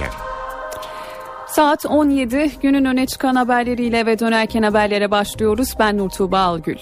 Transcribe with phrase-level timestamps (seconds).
[0.00, 0.10] dönerken.
[1.46, 5.74] Saat 17 günün öne çıkan haberleriyle ve dönerken haberlere başlıyoruz.
[5.78, 6.76] Ben Nurtuğba Algül.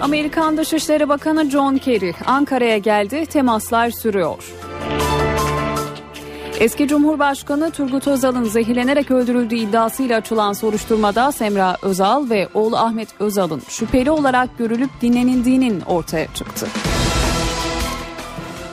[0.00, 4.52] Amerikan Dışişleri Bakanı John Kerry Ankara'ya geldi, temaslar sürüyor.
[6.60, 13.62] Eski Cumhurbaşkanı Turgut Özal'ın zehirlenerek öldürüldüğü iddiasıyla açılan soruşturmada Semra Özal ve oğlu Ahmet Özal'ın
[13.68, 16.66] şüpheli olarak görülüp dinlenildiğinin ortaya çıktı.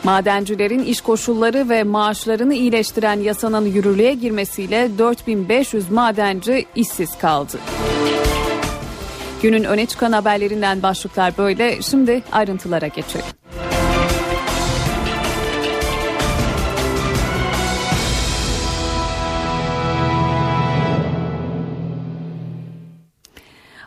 [0.05, 7.58] Madencilerin iş koşulları ve maaşlarını iyileştiren yasanın yürürlüğe girmesiyle 4500 madenci işsiz kaldı.
[9.41, 11.82] Günün öne çıkan haberlerinden başlıklar böyle.
[11.82, 13.26] Şimdi ayrıntılara geçelim.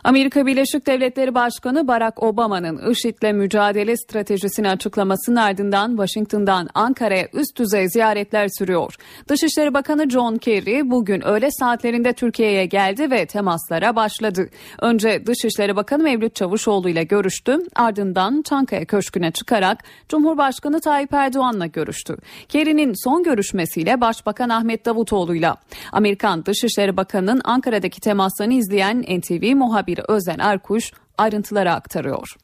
[0.09, 7.89] Amerika Birleşik Devletleri Başkanı Barack Obama'nın IŞİD'le mücadele stratejisini açıklamasının ardından Washington'dan Ankara'ya üst düzey
[7.89, 8.95] ziyaretler sürüyor.
[9.27, 14.49] Dışişleri Bakanı John Kerry bugün öğle saatlerinde Türkiye'ye geldi ve temaslara başladı.
[14.81, 17.57] Önce Dışişleri Bakanı Mevlüt Çavuşoğlu ile görüştü.
[17.75, 22.17] Ardından Çankaya Köşkü'ne çıkarak Cumhurbaşkanı Tayyip Erdoğan'la görüştü.
[22.47, 25.57] Kerry'nin son görüşmesiyle Başbakan Ahmet Davutoğlu'yla
[25.91, 32.35] Amerikan Dışişleri Bakanı'nın Ankara'daki temaslarını izleyen NTV muhabiri Özen Erkuş ayrıntıları aktarıyor.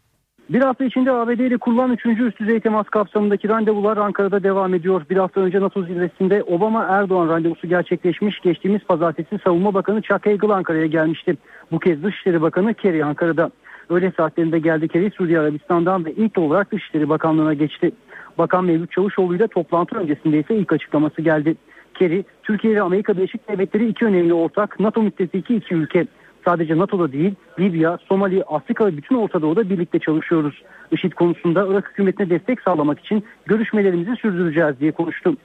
[0.49, 2.05] Bir hafta içinde ABD ile kurulan 3.
[2.05, 5.05] üst düzey temas kapsamındaki randevular Ankara'da devam ediyor.
[5.09, 8.39] Bir hafta önce NATO zirvesinde Obama-Erdoğan randevusu gerçekleşmiş.
[8.39, 11.37] Geçtiğimiz pazartesi Savunma Bakanı Chuck Hagel Ankara'ya gelmişti.
[11.71, 13.51] Bu kez Dışişleri Bakanı Kerry Ankara'da.
[13.89, 17.91] Öğle saatlerinde geldi Kerry Suudi Arabistan'dan ve ilk olarak Dışişleri Bakanlığı'na geçti.
[18.37, 21.55] Bakan Mevlüt Çavuşoğlu ile toplantı öncesinde ise ilk açıklaması geldi.
[21.93, 26.07] Kerry, Türkiye ve Amerika Birleşik Devletleri iki önemli ortak, NATO müttefiki iki ülke.
[26.45, 30.63] Sadece NATO'da değil Libya, Somali, Afrika ve bütün Orta Doğu'da birlikte çalışıyoruz.
[30.91, 35.37] IŞİD konusunda Irak hükümetine destek sağlamak için görüşmelerimizi sürdüreceğiz diye konuştum.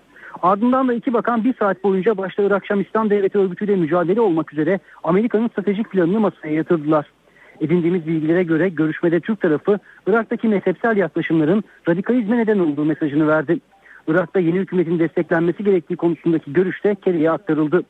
[0.42, 4.52] Ardından da iki bakan bir saat boyunca başta Irak Şam İslam Devleti örgütüyle mücadele olmak
[4.52, 7.06] üzere Amerika'nın stratejik planını masaya yatırdılar.
[7.60, 13.60] Edindiğimiz bilgilere göre görüşmede Türk tarafı Irak'taki mezhepsel yaklaşımların radikalizme neden olduğu mesajını verdi.
[14.08, 17.82] Irak'ta yeni hükümetin desteklenmesi gerektiği konusundaki görüş de Kerry'e aktarıldı.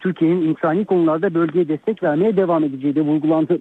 [0.00, 3.58] Türkiye'nin insani konularda bölgeye destek vermeye devam edeceği de vurgulandı.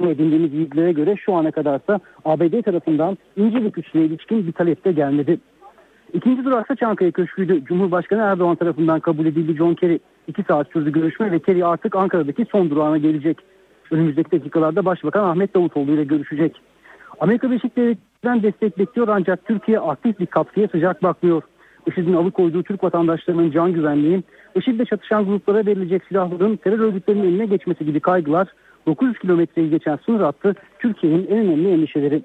[0.00, 4.92] Yine edindiğimiz bilgilere göre şu ana kadarsa ABD tarafından İncirlik üssüne ilişkin bir talep de
[4.92, 5.38] gelmedi.
[6.12, 7.64] İkinci duraksa Çankaya Köşkü'ydü.
[7.64, 9.98] Cumhurbaşkanı Erdoğan tarafından kabul edildi John Kerry.
[10.26, 13.38] İki saat sürdü görüşme ve Kerry artık Ankara'daki son durağına gelecek.
[13.90, 16.60] Önümüzdeki dakikalarda Başbakan Ahmet Davutoğlu ile görüşecek.
[17.20, 21.42] Amerika Birleşik Devletleri'nden destek bekliyor ancak Türkiye aktif bir katkıya sıcak bakmıyor.
[21.86, 24.22] IŞİD'in alıkoyduğu Türk vatandaşlarının can güvenliği,
[24.56, 28.48] IŞİD'le çatışan gruplara verilecek silahların terör örgütlerinin eline geçmesi gibi kaygılar
[28.86, 32.22] 900 kilometreyi geçen sınır hattı Türkiye'nin en önemli endişeleri.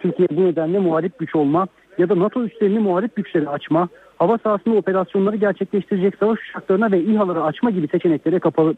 [0.00, 1.66] Türkiye bu nedenle muharip güç olma
[1.98, 7.42] ya da NATO üslerini muharip güçleri açma, hava sahasında operasyonları gerçekleştirecek savaş uçaklarına ve İHA'ları
[7.42, 8.74] açma gibi seçeneklere kapalı.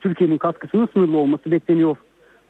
[0.00, 1.96] Türkiye'nin katkısının sınırlı olması bekleniyor.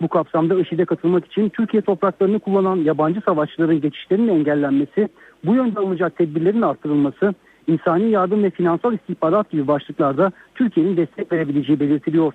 [0.00, 5.08] Bu kapsamda IŞİD'e katılmak için Türkiye topraklarını kullanan yabancı savaşçıların geçişlerinin engellenmesi,
[5.44, 7.34] bu yönde alınacak tedbirlerin artırılması,
[7.66, 12.32] insani yardım ve finansal istihbarat gibi başlıklarda Türkiye'nin destek verebileceği belirtiliyor.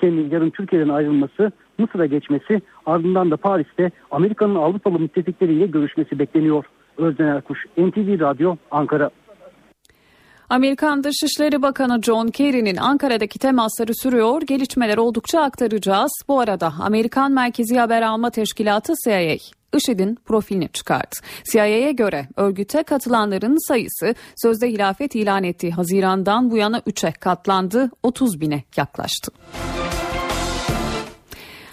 [0.00, 6.64] Kendi yarın Türkiye'den ayrılması, Mısır'a geçmesi, ardından da Paris'te Amerika'nın Avrupalı müttefikleriyle görüşmesi bekleniyor.
[6.98, 9.10] Özden Erkuş, NTV Radyo, Ankara.
[10.50, 14.42] Amerikan Dışişleri Bakanı John Kerry'nin Ankara'daki temasları sürüyor.
[14.42, 16.12] Gelişmeler oldukça aktaracağız.
[16.28, 21.16] Bu arada Amerikan Merkezi Haber Alma Teşkilatı CIA IŞİD'in profilini çıkardı.
[21.52, 28.40] CIA'ya göre örgüte katılanların sayısı sözde hilafet ilan ettiği Haziran'dan bu yana 3'e katlandı, 30
[28.40, 29.32] bine yaklaştı.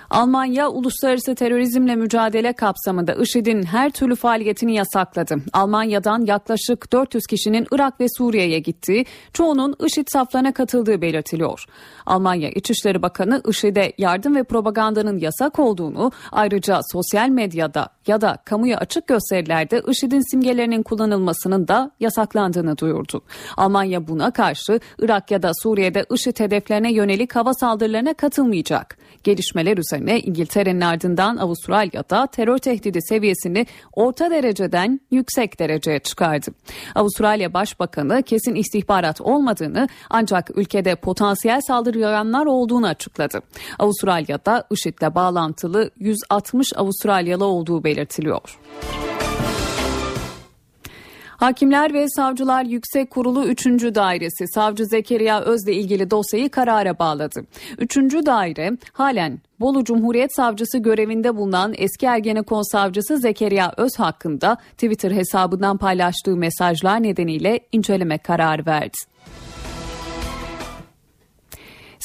[0.09, 5.35] Almanya uluslararası terörizmle mücadele kapsamında IŞİD'in her türlü faaliyetini yasakladı.
[5.53, 11.65] Almanya'dan yaklaşık 400 kişinin Irak ve Suriye'ye gittiği, çoğunun IŞİD saflarına katıldığı belirtiliyor.
[12.05, 18.77] Almanya İçişleri Bakanı IŞİD'e yardım ve propagandanın yasak olduğunu, ayrıca sosyal medyada ya da kamuya
[18.77, 23.21] açık gösterilerde IŞİD'in simgelerinin kullanılmasının da yasaklandığını duyurdu.
[23.57, 28.97] Almanya buna karşı Irak ya da Suriye'de IŞİD hedeflerine yönelik hava saldırılarına katılmayacak.
[29.25, 36.51] Gelişmeler üzerine İngiltere'nin ardından Avustralya'da terör tehdidi seviyesini orta dereceden yüksek dereceye çıkardı.
[36.95, 43.41] Avustralya Başbakanı kesin istihbarat olmadığını ancak ülkede potansiyel saldırganlar olduğunu açıkladı.
[43.79, 48.59] Avustralya'da IŞİD'le bağlantılı 160 Avustralyalı olduğu belirtiliyor.
[51.37, 53.65] Hakimler ve Savcılar Yüksek Kurulu 3.
[53.95, 57.45] Dairesi Savcı Zekeriya Öz'le ilgili dosyayı karara bağladı.
[57.77, 57.97] 3.
[57.97, 65.77] daire halen Bolu Cumhuriyet Savcısı görevinde bulunan eski Ergenekon Savcısı Zekeriya Öz hakkında Twitter hesabından
[65.77, 68.97] paylaştığı mesajlar nedeniyle inceleme kararı verdi.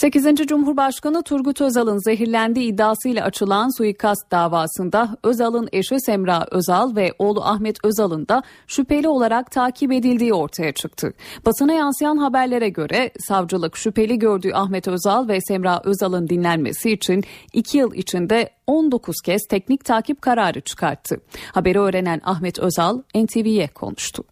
[0.00, 0.46] 8.
[0.46, 7.84] Cumhurbaşkanı Turgut Özal'ın zehirlendiği iddiasıyla açılan suikast davasında Özal'ın eşi Semra Özal ve oğlu Ahmet
[7.84, 11.12] Özal'ın da şüpheli olarak takip edildiği ortaya çıktı.
[11.46, 17.78] Basına yansıyan haberlere göre savcılık şüpheli gördüğü Ahmet Özal ve Semra Özal'ın dinlenmesi için 2
[17.78, 21.20] yıl içinde 19 kez teknik takip kararı çıkarttı.
[21.52, 24.24] Haberi öğrenen Ahmet Özal NTV'ye konuştu.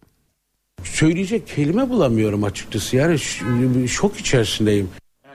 [0.83, 2.95] Söyleyecek kelime bulamıyorum açıkçası.
[2.95, 3.17] Yani
[3.87, 4.89] şok içerisindeyim.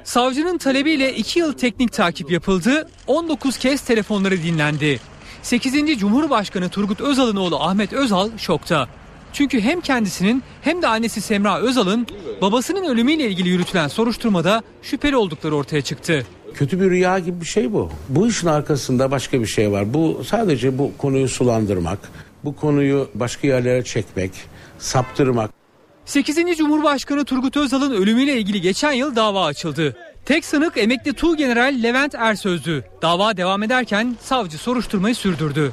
[0.05, 5.01] Savcının talebiyle 2 yıl teknik takip yapıldı, 19 kez telefonları dinlendi.
[5.43, 5.99] 8.
[5.99, 8.89] Cumhurbaşkanı Turgut Özal'ın oğlu Ahmet Özal şokta.
[9.33, 12.07] Çünkü hem kendisinin hem de annesi Semra Özal'ın
[12.43, 16.27] babasının ölümüyle ilgili yürütülen soruşturmada şüpheli oldukları ortaya çıktı.
[16.55, 17.91] Kötü bir rüya gibi bir şey bu.
[18.09, 19.95] Bu işin arkasında başka bir şey var.
[19.95, 21.99] Bu sadece bu konuyu sulandırmak,
[22.45, 24.31] bu konuyu başka yerlere çekmek,
[24.79, 25.64] saptırmak.
[26.05, 26.57] 8.
[26.59, 29.97] Cumhurbaşkanı Turgut Özal'ın ölümüyle ilgili geçen yıl dava açıldı.
[30.25, 32.85] Tek sanık emekli Tuğgeneral Levent Ersöz'dü.
[33.03, 35.73] Dava devam ederken savcı soruşturmayı sürdürdü.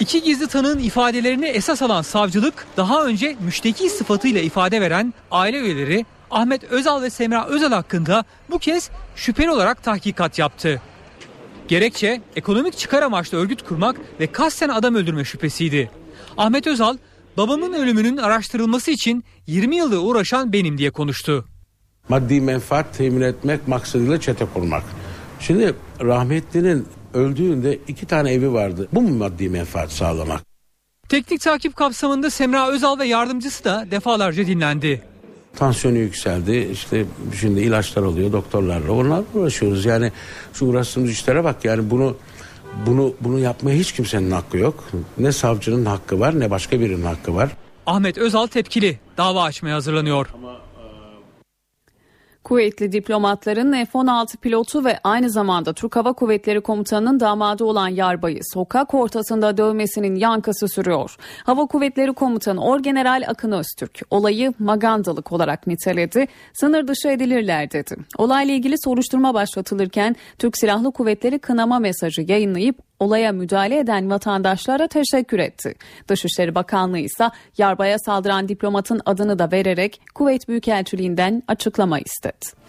[0.00, 6.06] İki gizli tanığın ifadelerini esas alan savcılık daha önce müşteki sıfatıyla ifade veren aile üyeleri
[6.30, 10.82] Ahmet Özal ve Semra Özal hakkında bu kez şüpheli olarak tahkikat yaptı.
[11.68, 15.90] Gerekçe ekonomik çıkar amaçlı örgüt kurmak ve kasten adam öldürme şüphesiydi.
[16.36, 16.96] Ahmet Özal
[17.36, 21.44] babamın ölümünün araştırılması için 20 yıldır uğraşan benim diye konuştu.
[22.08, 24.82] Maddi menfaat temin etmek maksadıyla çete kurmak.
[25.40, 28.88] Şimdi rahmetlinin öldüğünde iki tane evi vardı.
[28.92, 30.40] Bu mu maddi menfaat sağlamak?
[31.08, 35.02] Teknik takip kapsamında Semra Özal ve yardımcısı da defalarca dinlendi.
[35.56, 36.68] Tansiyonu yükseldi.
[36.72, 37.04] İşte
[37.40, 38.92] şimdi ilaçlar alıyor doktorlarla.
[38.92, 39.84] Onlarla uğraşıyoruz.
[39.84, 40.12] Yani
[40.54, 41.64] şu uğraştığımız işlere bak.
[41.64, 42.16] Yani bunu
[42.86, 44.84] bunu bunu yapmaya hiç kimsenin hakkı yok.
[45.18, 47.50] Ne savcının hakkı var ne başka birinin hakkı var.
[47.86, 48.98] Ahmet Özal tepkili.
[49.16, 50.26] Dava açmaya hazırlanıyor.
[50.34, 50.56] Ama
[52.44, 58.94] Kuvvetli diplomatların F-16 pilotu ve aynı zamanda Türk Hava Kuvvetleri Komutanı'nın damadı olan Yarbay'ı sokak
[58.94, 61.16] ortasında dövmesinin yankısı sürüyor.
[61.44, 67.96] Hava Kuvvetleri Komutanı Orgeneral Akın Öztürk olayı magandalık olarak niteledi, sınır dışı edilirler dedi.
[68.18, 75.38] Olayla ilgili soruşturma başlatılırken Türk Silahlı Kuvvetleri kınama mesajı yayınlayıp olaya müdahale eden vatandaşlara teşekkür
[75.38, 75.74] etti.
[76.08, 82.62] Dışişleri Bakanlığı ise Yarbay'a saldıran diplomatın adını da vererek Kuveyt Büyükelçiliğinden açıklama istedi.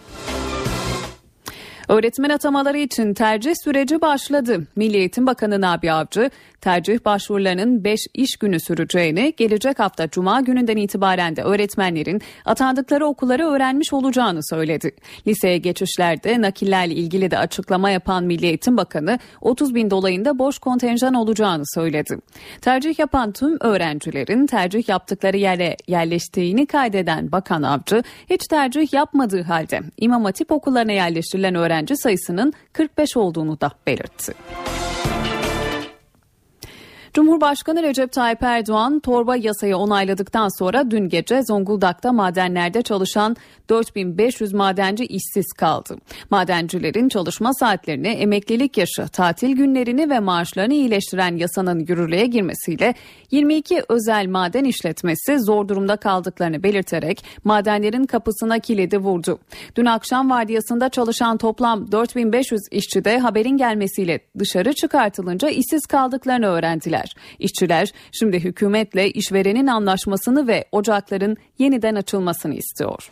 [1.88, 4.66] Öğretmen atamaları için tercih süreci başladı.
[4.76, 6.30] Milli Eğitim Bakanı Nabi Avcı,
[6.64, 13.46] tercih başvurularının 5 iş günü süreceğini, gelecek hafta Cuma gününden itibaren de öğretmenlerin atandıkları okulları
[13.46, 14.90] öğrenmiş olacağını söyledi.
[15.26, 21.14] Liseye geçişlerde nakillerle ilgili de açıklama yapan Milli Eğitim Bakanı 30 bin dolayında boş kontenjan
[21.14, 22.18] olacağını söyledi.
[22.60, 29.80] Tercih yapan tüm öğrencilerin tercih yaptıkları yere yerleştiğini kaydeden Bakan Avcı, hiç tercih yapmadığı halde
[29.96, 34.34] İmam Hatip okullarına yerleştirilen öğrenci sayısının 45 olduğunu da belirtti.
[37.14, 43.36] Cumhurbaşkanı Recep Tayyip Erdoğan torba yasayı onayladıktan sonra dün gece Zonguldak'ta madenlerde çalışan
[43.68, 45.96] 4500 madenci işsiz kaldı.
[46.30, 52.94] Madencilerin çalışma saatlerini, emeklilik yaşı, tatil günlerini ve maaşlarını iyileştiren yasanın yürürlüğe girmesiyle
[53.34, 59.38] 22 özel maden işletmesi zor durumda kaldıklarını belirterek madenlerin kapısına kilidi vurdu.
[59.76, 67.14] Dün akşam vardiyasında çalışan toplam 4500 işçi de haberin gelmesiyle dışarı çıkartılınca işsiz kaldıklarını öğrendiler.
[67.38, 73.10] İşçiler şimdi hükümetle işverenin anlaşmasını ve ocakların yeniden açılmasını istiyor.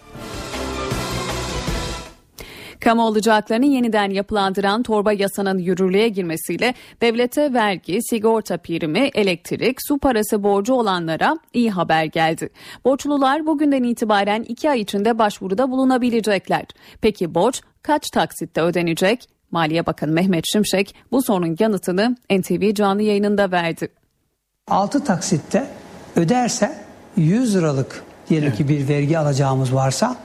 [2.85, 10.43] Kamu alacaklarını yeniden yapılandıran torba yasanın yürürlüğe girmesiyle devlete vergi, sigorta primi, elektrik, su parası
[10.43, 12.51] borcu olanlara iyi haber geldi.
[12.85, 16.65] Borçlular bugünden itibaren iki ay içinde başvuruda bulunabilecekler.
[17.01, 19.29] Peki borç kaç taksitte ödenecek?
[19.51, 23.89] Maliye Bakanı Mehmet Şimşek bu sorunun yanıtını NTV canlı yayınında verdi.
[24.69, 25.67] 6 taksitte
[26.17, 26.75] öderse
[27.17, 30.17] 100 liralık diyelim ki bir vergi alacağımız varsa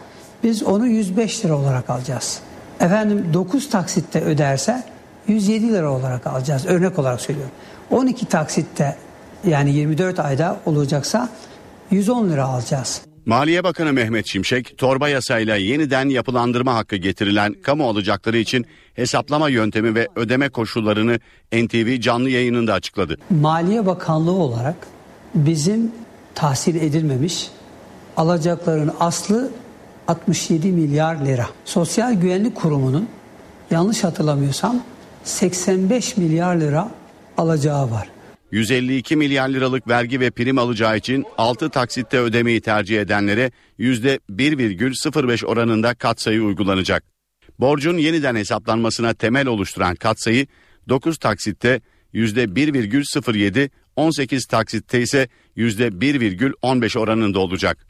[0.44, 2.47] biz onu 105 lira olarak alacağız.
[2.80, 4.84] Efendim 9 taksitte öderse
[5.28, 6.66] 107 lira olarak alacağız.
[6.66, 7.52] Örnek olarak söylüyorum.
[7.92, 8.96] 12 taksitte
[9.48, 11.30] yani 24 ayda olacaksa
[11.92, 13.02] 110 lira alacağız.
[13.26, 19.96] Maliye Bakanı Mehmet Şimşek, torba yasayla yeniden yapılandırma hakkı getirilen kamu alacakları için hesaplama yöntemi
[19.96, 21.20] ve ödeme koşullarını
[21.54, 23.18] NTV canlı yayınında açıkladı.
[23.30, 24.76] Maliye Bakanlığı olarak
[25.36, 25.92] bizim
[26.36, 27.48] tahsil edilmemiş.
[28.18, 29.52] Alacakların aslı
[30.08, 31.50] 67 milyar lira.
[31.66, 33.10] Sosyal Güvenlik Kurumu'nun
[33.72, 34.84] yanlış hatırlamıyorsam
[35.24, 36.92] 85 milyar lira
[37.38, 38.08] alacağı var.
[38.52, 45.94] 152 milyar liralık vergi ve prim alacağı için 6 taksitte ödemeyi tercih edenlere %1,05 oranında
[45.94, 47.04] katsayı uygulanacak.
[47.60, 50.48] Borcun yeniden hesaplanmasına temel oluşturan katsayı
[50.90, 51.82] 9 taksitte
[52.14, 57.88] %1,07, 18 taksitte ise %1,15 oranında olacak.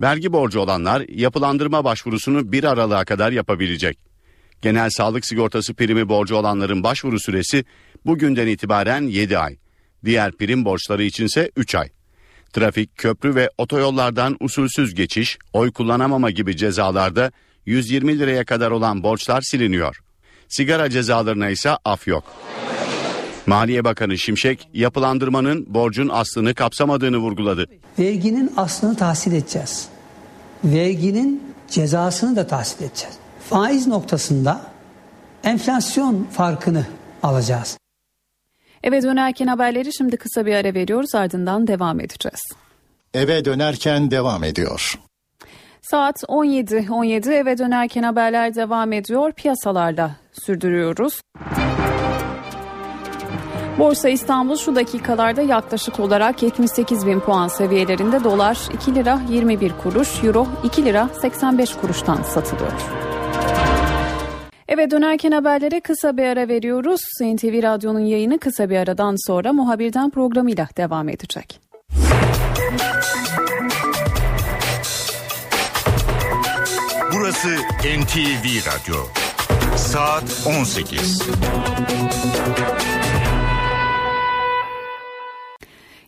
[0.00, 3.98] Vergi borcu olanlar yapılandırma başvurusunu 1 Aralık'a kadar yapabilecek.
[4.62, 7.64] Genel sağlık sigortası primi borcu olanların başvuru süresi
[8.06, 9.56] bugünden itibaren 7 ay.
[10.04, 11.88] Diğer prim borçları içinse 3 ay.
[12.52, 17.32] Trafik, köprü ve otoyollardan usulsüz geçiş, oy kullanamama gibi cezalarda
[17.66, 20.00] 120 liraya kadar olan borçlar siliniyor.
[20.48, 22.24] Sigara cezalarına ise af yok.
[23.46, 27.66] Maliye Bakanı Şimşek yapılandırmanın borcun aslını kapsamadığını vurguladı.
[27.98, 29.88] Verginin aslını tahsil edeceğiz.
[30.64, 33.14] Verginin cezasını da tahsil edeceğiz.
[33.50, 34.60] Faiz noktasında
[35.44, 36.86] enflasyon farkını
[37.22, 37.78] alacağız.
[38.82, 42.40] Eve dönerken haberleri şimdi kısa bir ara veriyoruz ardından devam edeceğiz.
[43.14, 44.98] Eve dönerken devam ediyor.
[45.82, 49.32] Saat 17.17 17 eve dönerken haberler devam ediyor.
[49.32, 51.20] Piyasalarla sürdürüyoruz.
[53.78, 60.24] Borsa İstanbul şu dakikalarda yaklaşık olarak 78 bin puan seviyelerinde dolar 2 lira 21 kuruş,
[60.24, 62.72] euro 2 lira 85 kuruştan satılıyor.
[64.68, 67.00] Eve dönerken haberlere kısa bir ara veriyoruz.
[67.20, 71.60] NTV Radyo'nun yayını kısa bir aradan sonra muhabirden programıyla devam edecek.
[77.12, 77.48] Burası
[78.00, 78.96] NTV Radyo.
[79.76, 81.22] Saat 18.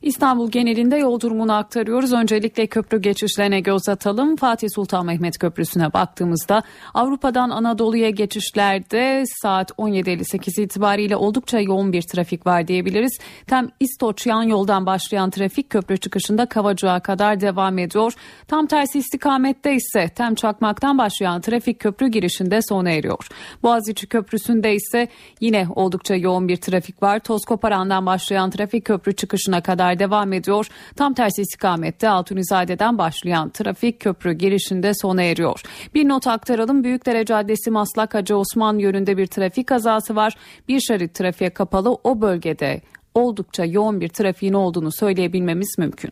[0.03, 2.13] İstanbul genelinde yol durumunu aktarıyoruz.
[2.13, 4.37] Öncelikle köprü geçişlerine göz atalım.
[4.37, 6.63] Fatih Sultan Mehmet Köprüsü'ne baktığımızda
[6.95, 13.19] Avrupa'dan Anadolu'ya geçişlerde saat 17.58 itibariyle oldukça yoğun bir trafik var diyebiliriz.
[13.47, 18.13] Tam İstoç yan yoldan başlayan trafik köprü çıkışında Kavacık'a kadar devam ediyor.
[18.49, 23.29] Tam tersi istikamette ise Tem Çakmak'tan başlayan trafik köprü girişinde sona eriyor.
[23.63, 25.09] Boğaziçi Köprüsü'nde ise
[25.41, 27.19] yine oldukça yoğun bir trafik var.
[27.19, 30.67] Tozkoparan'dan başlayan trafik köprü çıkışına kadar devam ediyor.
[30.97, 35.63] Tam tersi istikamette Altunizade'den başlayan trafik köprü girişinde sona eriyor.
[35.95, 36.85] Bir not aktaralım.
[36.85, 40.37] Büyükdere Caddesi Maslak Hacı Osman yönünde bir trafik kazası var.
[40.69, 42.81] Bir şerit trafiğe kapalı o bölgede
[43.15, 46.11] oldukça yoğun bir trafiğin olduğunu söyleyebilmemiz mümkün.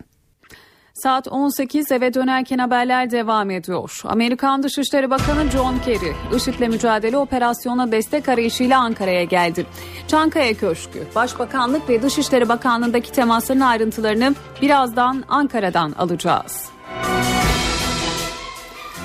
[1.03, 4.01] Saat 18 eve dönerken haberler devam ediyor.
[4.05, 9.67] Amerikan Dışişleri Bakanı John Kerry, IŞİD'le mücadele operasyona destek arayışıyla Ankara'ya geldi.
[10.09, 16.69] Çankaya Köşkü, Başbakanlık ve Dışişleri Bakanlığı'ndaki temasların ayrıntılarını birazdan Ankara'dan alacağız.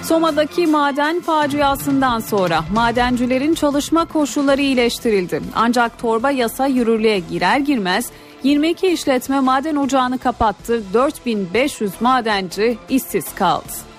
[0.03, 5.41] Soma'daki maden faciasından sonra madencilerin çalışma koşulları iyileştirildi.
[5.55, 8.11] Ancak torba yasa yürürlüğe girer girmez
[8.43, 10.83] 22 işletme maden ocağını kapattı.
[10.93, 13.91] 4500 madenci işsiz kaldı.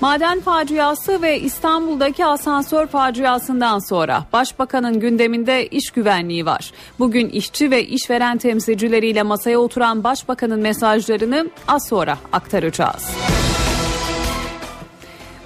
[0.00, 6.72] Maden faciası ve İstanbul'daki asansör faciasından sonra Başbakanın gündeminde iş güvenliği var.
[6.98, 13.10] Bugün işçi ve işveren temsilcileriyle masaya oturan Başbakanın mesajlarını az sonra aktaracağız.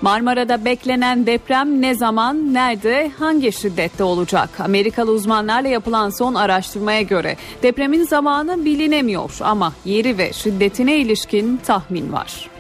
[0.03, 4.61] Marmara'da beklenen deprem ne zaman, nerede, hangi şiddette olacak?
[4.61, 12.13] Amerikalı uzmanlarla yapılan son araştırmaya göre depremin zamanı bilinemiyor ama yeri ve şiddetine ilişkin tahmin
[12.13, 12.51] var.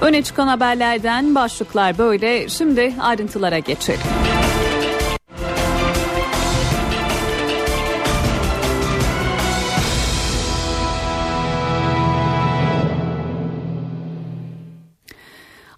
[0.00, 2.48] Öne çıkan haberlerden başlıklar böyle.
[2.48, 4.31] Şimdi ayrıntılara geçelim.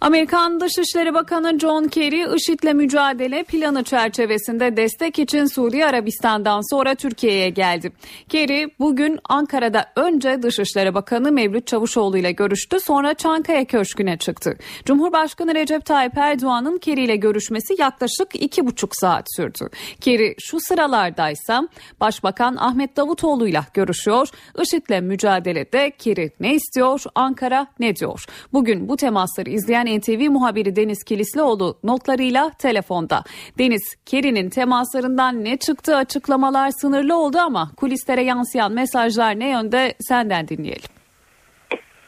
[0.04, 7.50] Amerikan Dışişleri Bakanı John Kerry, IŞİD'le mücadele planı çerçevesinde destek için Suudi Arabistan'dan sonra Türkiye'ye
[7.50, 7.92] geldi.
[8.28, 14.58] Kerry bugün Ankara'da önce Dışişleri Bakanı Mevlüt Çavuşoğlu ile görüştü, sonra Çankaya Köşkü'ne çıktı.
[14.84, 19.68] Cumhurbaşkanı Recep Tayyip Erdoğan'ın Kerry ile görüşmesi yaklaşık iki buçuk saat sürdü.
[20.00, 21.68] Kerry şu sıralardaysa
[22.00, 24.28] Başbakan Ahmet Davutoğlu ile görüşüyor.
[24.62, 28.24] IŞİD'le mücadelede Kerry ne istiyor, Ankara ne diyor?
[28.52, 33.22] Bugün bu temasları izleyen NTV muhabiri Deniz Kilislioğlu notlarıyla telefonda.
[33.58, 40.48] Deniz, Keri'nin temaslarından ne çıktı açıklamalar sınırlı oldu ama kulislere yansıyan mesajlar ne yönde senden
[40.48, 40.94] dinleyelim.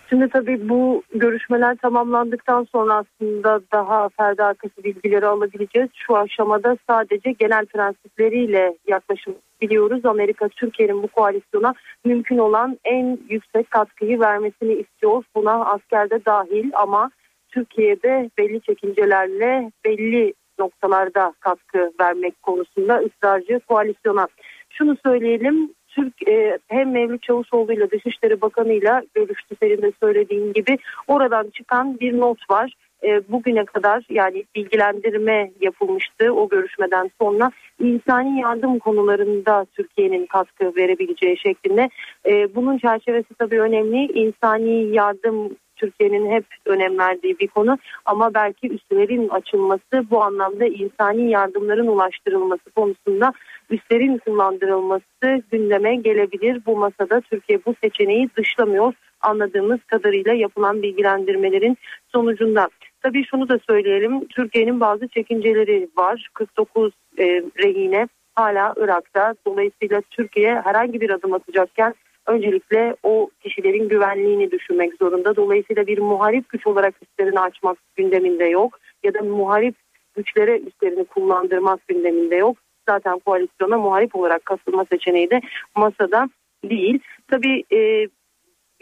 [0.08, 5.88] Şimdi tabii bu görüşmeler tamamlandıktan sonra aslında daha perde arkası bilgileri alabileceğiz.
[5.94, 10.04] Şu aşamada sadece genel prensipleriyle yaklaşım biliyoruz.
[10.04, 11.74] Amerika Türkiye'nin bu koalisyona
[12.04, 15.24] mümkün olan en yüksek katkıyı vermesini istiyor.
[15.34, 17.10] Buna askerde dahil ama
[17.56, 24.28] Türkiye'de belli çekincelerle belli noktalarda katkı vermek konusunda ısrarcı koalisyona.
[24.70, 30.52] Şunu söyleyelim Türk e, hem Mevlüt Çavuşoğlu ile Dışişleri Bakanı ile görüştü senin de söylediğin
[30.52, 30.78] gibi.
[31.08, 32.72] Oradan çıkan bir not var.
[33.04, 41.38] E, bugüne kadar yani bilgilendirme yapılmıştı o görüşmeden sonra insani yardım konularında Türkiye'nin katkı verebileceği
[41.38, 41.88] şeklinde.
[42.26, 44.12] E, bunun çerçevesi tabii önemli.
[44.12, 51.30] İnsani yardım Türkiye'nin hep önem verdiği bir konu ama belki üslerin açılması bu anlamda insani
[51.30, 53.32] yardımların ulaştırılması konusunda
[53.70, 56.62] üslerin kullandırılması gündeme gelebilir.
[56.66, 61.76] Bu masada Türkiye bu seçeneği dışlamıyor anladığımız kadarıyla yapılan bilgilendirmelerin
[62.08, 62.68] sonucunda.
[63.02, 67.24] Tabii şunu da söyleyelim Türkiye'nin bazı çekinceleri var 49 e,
[67.58, 71.94] rehine hala Irak'ta dolayısıyla Türkiye herhangi bir adım atacakken
[72.26, 75.36] öncelikle o kişilerin güvenliğini düşünmek zorunda.
[75.36, 79.74] Dolayısıyla bir muharip güç olarak üstlerini açmak gündeminde yok ya da muharip
[80.14, 82.56] güçlere üstlerini kullandırmak gündeminde yok.
[82.88, 85.40] Zaten koalisyona muharip olarak katılma seçeneği de
[85.76, 86.28] masada
[86.64, 86.98] değil.
[87.28, 88.08] Tabii e,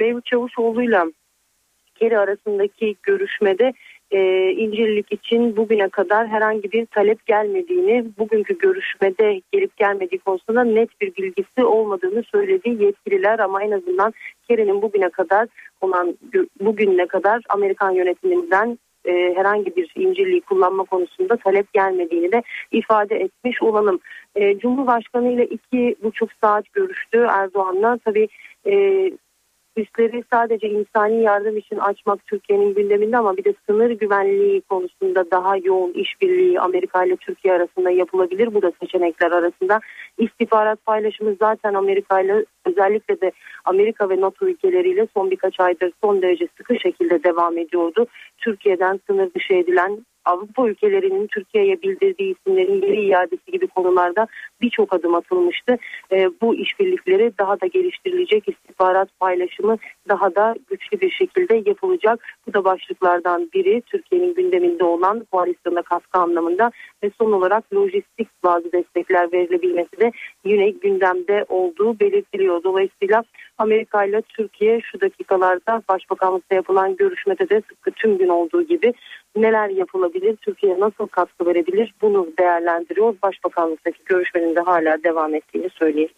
[0.01, 1.07] Mevlüt Çavuşoğlu'yla
[1.95, 3.73] Keri arasındaki görüşmede
[4.15, 11.01] e, İncirlik için bugüne kadar herhangi bir talep gelmediğini, bugünkü görüşmede gelip gelmediği konusunda net
[11.01, 14.13] bir bilgisi olmadığını söylediği yetkililer ama en azından
[14.49, 15.49] Kerry'nin bugüne kadar
[15.81, 16.17] olan
[16.61, 22.43] bugüne kadar Amerikan yönetiminden e, herhangi bir incirliği kullanma konusunda talep gelmediğini de
[22.73, 23.99] ifade etmiş olalım.
[24.37, 27.99] E, Cumhurbaşkanı ile iki buçuk saat görüştü Erdoğan'la.
[28.05, 28.29] Tabii
[28.67, 28.73] e,
[29.77, 35.57] üsleri sadece insani yardım için açmak Türkiye'nin gündeminde ama bir de sınır güvenliği konusunda daha
[35.57, 38.55] yoğun işbirliği Amerika ile Türkiye arasında yapılabilir.
[38.55, 39.81] Bu da seçenekler arasında.
[40.19, 43.33] İstihbarat paylaşımı zaten Amerika ile özellikle de
[43.65, 48.07] Amerika ve NATO ülkeleriyle son birkaç aydır son derece sıkı şekilde devam ediyordu.
[48.39, 54.27] Türkiye'den sınır dışı edilen Avrupa ülkelerinin Türkiye'ye bildirdiği isimlerin geri iadesi gibi konularda
[54.61, 55.79] birçok adım atılmıştı.
[56.13, 59.77] E, bu işbirlikleri daha da geliştirilecek, istihbarat paylaşımı
[60.09, 62.25] daha da güçlü bir şekilde yapılacak.
[62.47, 66.71] Bu da başlıklardan biri Türkiye'nin gündeminde olan koalisyona kaskı anlamında
[67.03, 70.13] ve son olarak lojistik bazı destekler verilebilmesi de
[70.45, 72.63] yine gündemde olduğu belirtiliyor.
[72.63, 73.25] Dolayısıyla
[73.59, 78.95] Amerika ile Türkiye şu dakikalarda başbakanlıkta yapılan görüşmede de sıkı tüm gün olduğu gibi
[79.37, 83.15] neler yapılabilir, Türkiye nasıl katkı verebilir bunu değerlendiriyor.
[83.23, 86.15] Başbakanlıktaki görüşmenin de hala devam ettiğini söyleyelim.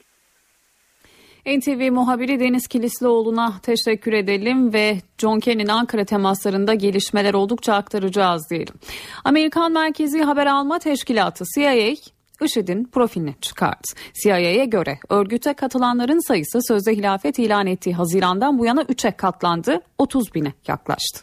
[1.46, 8.74] NTV muhabiri Deniz Kilislioğlu'na teşekkür edelim ve John Kerry'nin Ankara temaslarında gelişmeler oldukça aktaracağız diyelim.
[9.24, 11.94] Amerikan Merkezi Haber Alma Teşkilatı CIA
[12.42, 13.88] IŞİD'in profilini çıkardı.
[14.22, 20.34] CIA'ya göre örgüte katılanların sayısı sözde hilafet ilan ettiği Haziran'dan bu yana 3'e katlandı, 30
[20.34, 21.20] bine yaklaştı.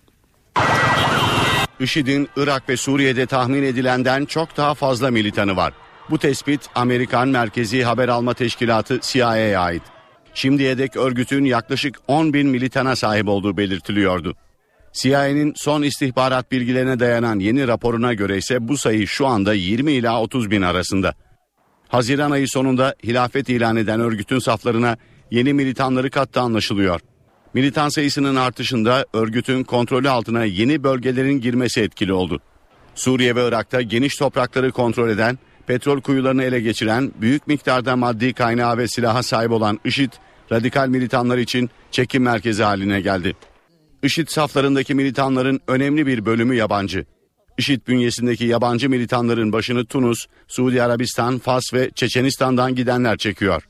[1.79, 5.73] IŞİD'in Irak ve Suriye'de tahmin edilenden çok daha fazla militanı var.
[6.09, 9.81] Bu tespit Amerikan Merkezi Haber Alma Teşkilatı CIA'ya ait.
[10.33, 14.35] Şimdiye dek örgütün yaklaşık 10 bin militana sahip olduğu belirtiliyordu.
[14.93, 20.21] CIA'nin son istihbarat bilgilerine dayanan yeni raporuna göre ise bu sayı şu anda 20 ila
[20.21, 21.13] 30 bin arasında.
[21.87, 24.97] Haziran ayı sonunda hilafet ilan eden örgütün saflarına
[25.31, 27.01] yeni militanları kattı anlaşılıyor.
[27.53, 32.39] Militan sayısının artışında örgütün kontrolü altına yeni bölgelerin girmesi etkili oldu.
[32.95, 38.77] Suriye ve Irak'ta geniş toprakları kontrol eden, petrol kuyularını ele geçiren, büyük miktarda maddi kaynağı
[38.77, 40.11] ve silaha sahip olan IŞİD,
[40.51, 43.35] radikal militanlar için çekim merkezi haline geldi.
[44.03, 47.05] IŞİD saflarındaki militanların önemli bir bölümü yabancı.
[47.57, 53.63] IŞİD bünyesindeki yabancı militanların başını Tunus, Suudi Arabistan, Fas ve Çeçenistan'dan gidenler çekiyor.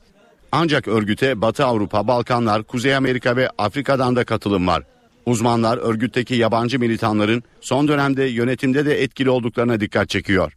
[0.56, 4.82] Ancak örgüte Batı Avrupa, Balkanlar, Kuzey Amerika ve Afrika'dan da katılım var.
[5.26, 10.56] Uzmanlar örgütteki yabancı militanların son dönemde yönetimde de etkili olduklarına dikkat çekiyor.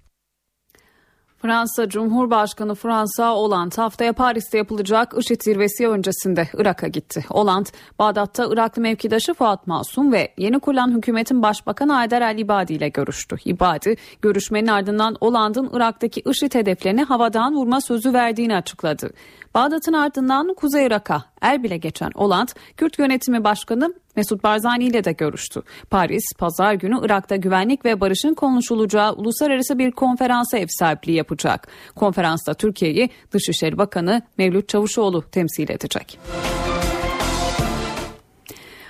[1.42, 7.26] Fransa Cumhurbaşkanı Fransa Hollande haftaya Paris'te yapılacak IŞİD zirvesi öncesinde Irak'a gitti.
[7.28, 12.90] Hollande, Bağdat'ta Iraklı mevkidaşı Fuat Masum ve yeni kurulan hükümetin başbakanı Haydar El İbadi ile
[12.90, 13.36] görüştü.
[13.46, 19.10] İbadi, görüşmenin ardından Hollande'ın Irak'taki IŞİD hedeflerine havadan vurma sözü verdiğini açıkladı.
[19.58, 25.62] Bağdat'ın ardından Kuzey Irak'a Erbil'e geçen Oland, Kürt Yönetimi Başkanı Mesut Barzani ile de görüştü.
[25.90, 31.68] Paris, pazar günü Irak'ta güvenlik ve barışın konuşulacağı uluslararası bir konferansa ev sahipliği yapacak.
[31.96, 36.20] Konferansta Türkiye'yi Dışişleri Bakanı Mevlüt Çavuşoğlu temsil edecek.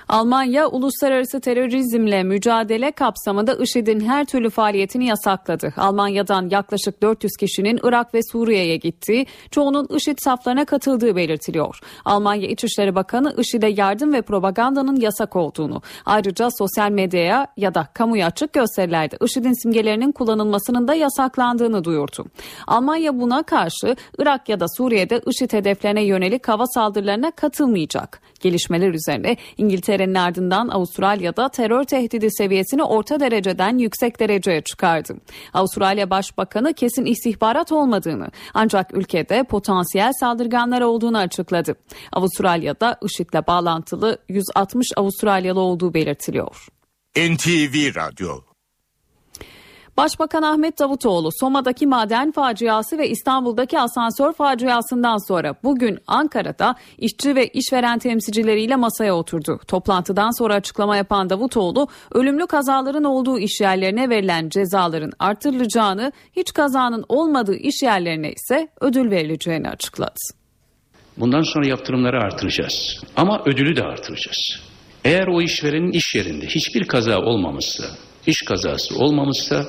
[0.08, 5.74] Almanya uluslararası terörizmle mücadele kapsamında IŞİD'in her türlü faaliyetini yasakladı.
[5.76, 11.80] Almanya'dan yaklaşık 400 kişinin Irak ve Suriye'ye gittiği, çoğunun IŞİD saflarına katıldığı belirtiliyor.
[12.04, 18.26] Almanya İçişleri Bakanı IŞİD'e yardım ve propagandanın yasak olduğunu, ayrıca sosyal medyaya ya da kamuya
[18.26, 22.24] açık gösterilerde IŞİD'in simgelerinin kullanılmasının da yasaklandığını duyurdu.
[22.66, 28.20] Almanya buna karşı Irak ya da Suriye'de IŞİD hedeflerine yönelik hava saldırılarına katılmayacak.
[28.40, 35.16] Gelişmeler üzerine İngiltere'nin ardından Avustralya'da terör tehdidi seviyesini orta dereceden yüksek dereceye çıkardı.
[35.54, 41.74] Avustralya Başbakanı kesin istihbarat olmadığını ancak ülkede potansiyel saldırganlar olduğunu açıkladı.
[42.12, 46.66] Avustralya'da IŞİD'le bağlantılı 160 Avustralyalı olduğu belirtiliyor.
[47.16, 48.47] NTV Radyo
[49.98, 57.48] Başbakan Ahmet Davutoğlu Soma'daki maden faciası ve İstanbul'daki asansör faciasından sonra bugün Ankara'da işçi ve
[57.48, 59.60] işveren temsilcileriyle masaya oturdu.
[59.68, 67.04] Toplantıdan sonra açıklama yapan Davutoğlu ölümlü kazaların olduğu iş yerlerine verilen cezaların artırılacağını, hiç kazanın
[67.08, 70.20] olmadığı iş yerlerine ise ödül verileceğini açıkladı.
[71.16, 74.60] Bundan sonra yaptırımları artıracağız ama ödülü de artıracağız.
[75.04, 77.84] Eğer o işverenin iş yerinde hiçbir kaza olmamışsa,
[78.26, 79.66] iş kazası olmamışsa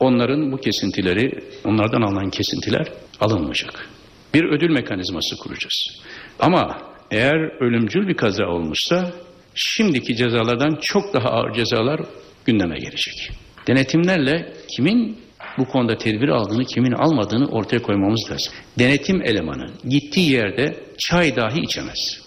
[0.00, 1.30] onların bu kesintileri,
[1.64, 2.86] onlardan alınan kesintiler
[3.20, 3.88] alınmayacak.
[4.34, 6.02] Bir ödül mekanizması kuracağız.
[6.40, 6.78] Ama
[7.10, 9.12] eğer ölümcül bir kaza olmuşsa
[9.54, 12.00] şimdiki cezalardan çok daha ağır cezalar
[12.46, 13.30] gündeme gelecek.
[13.66, 15.18] Denetimlerle kimin
[15.58, 18.52] bu konuda tedbir aldığını, kimin almadığını ortaya koymamız lazım.
[18.78, 22.20] Denetim elemanı gittiği yerde çay dahi içemez.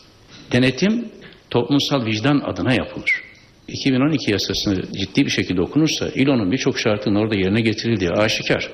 [0.51, 1.09] Denetim
[1.49, 3.26] toplumsal vicdan adına yapılır.
[3.67, 8.71] 2012 yasasını ciddi bir şekilde okunursa İLO'nun birçok şartının orada yerine getirildiği aşikar.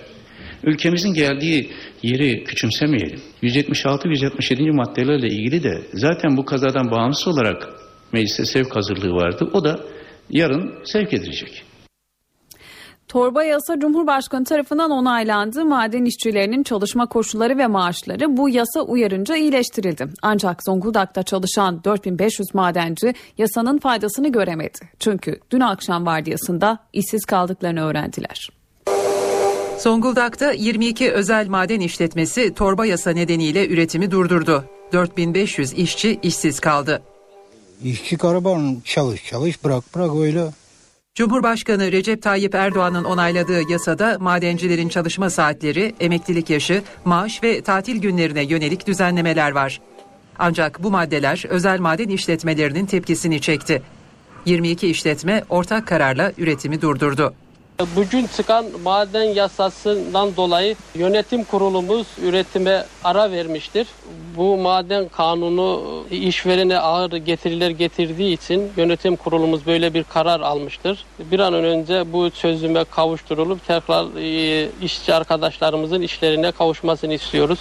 [0.64, 1.70] Ülkemizin geldiği
[2.04, 3.20] yeri küçümsemeyelim.
[3.44, 4.72] 176-177.
[4.72, 7.70] maddelerle ilgili de zaten bu kazadan bağımsız olarak
[8.14, 9.50] meclise sevk hazırlığı vardı.
[9.54, 9.80] O da
[10.30, 11.64] yarın sevk edilecek.
[13.08, 15.66] Torba yasa Cumhurbaşkanı tarafından onaylandı.
[15.66, 20.08] Maden işçilerinin çalışma koşulları ve maaşları bu yasa uyarınca iyileştirildi.
[20.22, 24.80] Ancak Zonguldak'ta çalışan 4500 madenci yasanın faydasını göremedi.
[25.00, 28.50] Çünkü dün akşam vardiyasında işsiz kaldıklarını öğrendiler.
[29.80, 34.66] Zonguldak'ta 22 özel maden işletmesi torba yasa nedeniyle üretimi durdurdu.
[34.94, 37.02] 4500 işçi işsiz kaldı.
[37.84, 40.44] İşçi karaban çalış çalış bırak bırak öyle.
[41.16, 48.44] Cumhurbaşkanı Recep Tayyip Erdoğan'ın onayladığı yasada madencilerin çalışma saatleri, emeklilik yaşı, maaş ve tatil günlerine
[48.44, 49.82] yönelik düzenlemeler var.
[50.40, 53.82] Ancak bu maddeler özel maden işletmelerinin tepkisini çekti.
[54.46, 57.34] 22 işletme ortak kararla üretimi durdurdu.
[57.80, 63.88] Bugün çıkan maden yasasından dolayı yönetim kurulumuz üretime ara vermiştir.
[64.38, 71.06] Bu maden kanunu işverene ağır getiriler getirdiği için yönetim kurulumuz böyle bir karar almıştır.
[71.32, 77.60] Bir an önce bu çözüme kavuşturulup tekrar e, işçi arkadaşlarımızın işlerine kavuşmasını istiyoruz.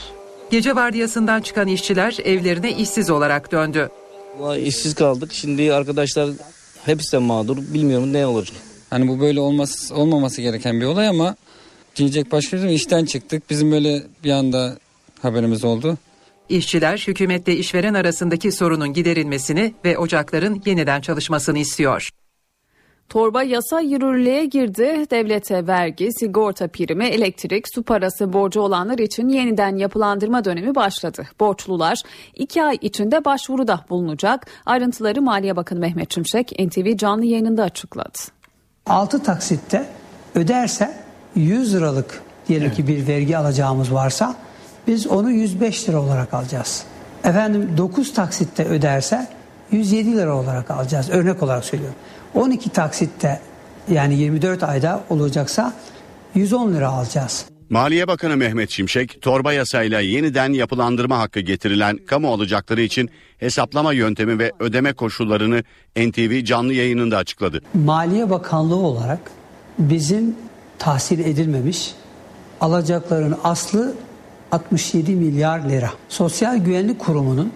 [0.51, 3.91] Gece vardiyasından çıkan işçiler evlerine işsiz olarak döndü.
[4.59, 5.33] İşsiz kaldık.
[5.33, 6.29] Şimdi arkadaşlar
[6.85, 7.57] hepsi de mağdur.
[7.57, 8.49] Bilmiyorum ne olur.
[8.93, 11.37] Hani bu böyle olması, olmaması gereken bir olay ama
[11.97, 13.51] diyecek başka bir şey işten çıktık.
[13.51, 14.77] Bizim böyle bir anda
[15.23, 15.99] haberimiz oldu.
[16.49, 22.09] İşçiler hükümetle işveren arasındaki sorunun giderilmesini ve ocakların yeniden çalışmasını istiyor.
[23.09, 25.07] Torba yasa yürürlüğe girdi.
[25.11, 31.27] Devlete vergi, sigorta primi, elektrik, su parası borcu olanlar için yeniden yapılandırma dönemi başladı.
[31.41, 31.99] Borçlular
[32.35, 34.47] iki ay içinde başvuruda bulunacak.
[34.67, 38.42] Ayrıntıları Maliye Bakanı Mehmet Şimşek NTV canlı yayınında açıkladı.
[38.87, 39.87] 6 taksitte
[40.35, 40.95] öderse
[41.35, 42.77] 100 liralık diyelim evet.
[42.77, 44.35] ki bir vergi alacağımız varsa
[44.87, 46.85] biz onu 105 lira olarak alacağız.
[47.25, 49.27] Efendim 9 taksitte öderse
[49.71, 51.11] 107 lira olarak alacağız.
[51.11, 51.97] Örnek olarak söylüyorum.
[52.35, 53.41] 12 taksitte
[53.89, 55.73] yani 24 ayda olacaksa
[56.35, 57.52] 110 lira alacağız.
[57.73, 64.39] Maliye Bakanı Mehmet Şimşek, torba yasayla yeniden yapılandırma hakkı getirilen kamu alacakları için hesaplama yöntemi
[64.39, 65.63] ve ödeme koşullarını
[65.97, 67.61] NTV canlı yayınında açıkladı.
[67.75, 69.19] Maliye Bakanlığı olarak
[69.79, 70.37] bizim
[70.79, 71.95] tahsil edilmemiş
[72.61, 73.95] alacakların aslı
[74.51, 75.91] 67 milyar lira.
[76.09, 77.53] Sosyal Güvenlik Kurumu'nun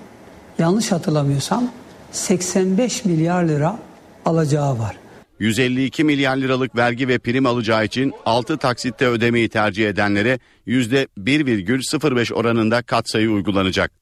[0.58, 1.70] yanlış hatırlamıyorsam
[2.12, 3.78] 85 milyar lira
[4.24, 4.96] alacağı var.
[5.38, 12.82] 152 milyar liralık vergi ve prim alacağı için 6 taksitte ödemeyi tercih edenlere %1,05 oranında
[12.82, 13.92] katsayı uygulanacak.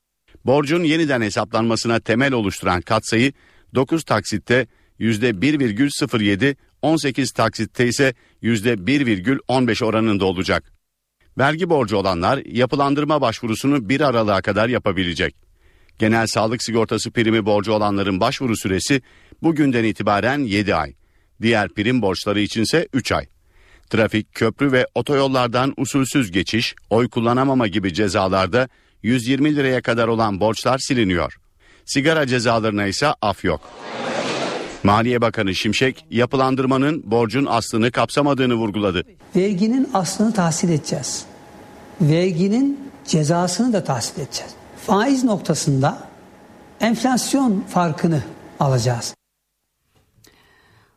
[0.44, 3.32] Borcun yeniden hesaplanmasına temel oluşturan katsayı
[3.74, 4.66] 9 taksitte
[5.00, 10.72] %1,07, 18 taksitte ise %1,15 oranında olacak.
[11.38, 15.34] Vergi borcu olanlar yapılandırma başvurusunu 1 Aralık'a kadar yapabilecek.
[15.98, 19.02] Genel sağlık sigortası primi borcu olanların başvuru süresi
[19.42, 20.94] bugünden itibaren 7 ay.
[21.42, 23.26] Diğer prim borçları içinse 3 ay.
[23.90, 28.68] Trafik, köprü ve otoyollardan usulsüz geçiş, oy kullanamama gibi cezalarda
[29.02, 31.36] 120 liraya kadar olan borçlar siliniyor.
[31.84, 33.60] Sigara cezalarına ise af yok.
[34.82, 39.02] Maliye Bakanı Şimşek yapılandırmanın borcun aslını kapsamadığını vurguladı.
[39.36, 41.24] Verginin aslını tahsil edeceğiz.
[42.00, 44.52] Verginin cezasını da tahsil edeceğiz.
[44.86, 46.08] Faiz noktasında
[46.80, 48.22] enflasyon farkını
[48.60, 49.14] alacağız.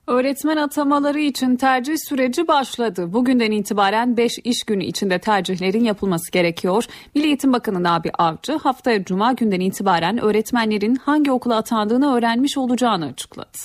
[0.07, 3.13] Öğretmen atamaları için tercih süreci başladı.
[3.13, 6.83] Bugünden itibaren 5 iş günü içinde tercihlerin yapılması gerekiyor.
[7.15, 13.05] Milli Eğitim Bakanı Nabi Avcı haftaya Cuma günden itibaren öğretmenlerin hangi okula atandığını öğrenmiş olacağını
[13.05, 13.57] açıkladı.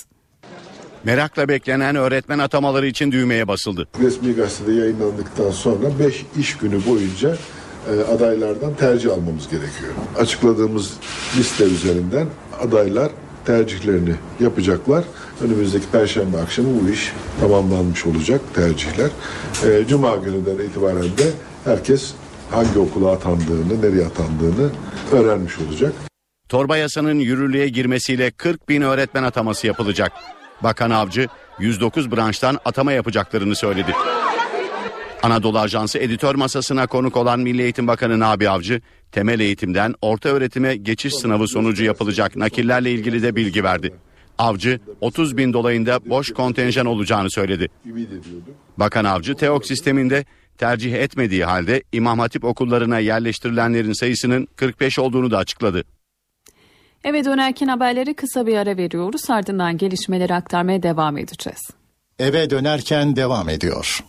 [1.03, 3.87] Merakla beklenen öğretmen atamaları için düğmeye basıldı.
[3.99, 7.37] Resmi gazetede yayınlandıktan sonra 5 iş günü boyunca
[7.89, 9.93] e, adaylardan tercih almamız gerekiyor.
[10.17, 10.93] Açıkladığımız
[11.37, 12.27] liste üzerinden
[12.61, 13.11] adaylar
[13.45, 15.03] tercihlerini yapacaklar.
[15.41, 19.09] Önümüzdeki perşembe akşamı bu iş tamamlanmış olacak tercihler.
[19.65, 21.31] E, Cuma gününden itibaren de
[21.65, 22.13] herkes
[22.51, 24.69] hangi okula atandığını, nereye atandığını
[25.11, 25.93] öğrenmiş olacak.
[26.49, 30.11] Torba yasanın yürürlüğe girmesiyle 40 bin öğretmen ataması yapılacak.
[30.63, 31.27] Bakan Avcı
[31.59, 33.93] 109 branştan atama yapacaklarını söyledi.
[35.23, 38.81] Anadolu Ajansı editör masasına konuk olan Milli Eğitim Bakanı Nabi Avcı,
[39.13, 43.93] temel eğitimden orta öğretime geçiş sınavı sonucu yapılacak nakillerle ilgili de bilgi verdi.
[44.37, 47.69] Avcı 30 bin dolayında boş kontenjan olacağını söyledi.
[48.77, 50.25] Bakan Avcı TEOK sisteminde
[50.57, 55.83] tercih etmediği halde İmam Hatip okullarına yerleştirilenlerin sayısının 45 olduğunu da açıkladı.
[57.03, 59.29] Eve dönerken haberleri kısa bir ara veriyoruz.
[59.29, 61.61] Ardından gelişmeleri aktarmaya devam edeceğiz.
[62.19, 64.03] Eve dönerken devam ediyor.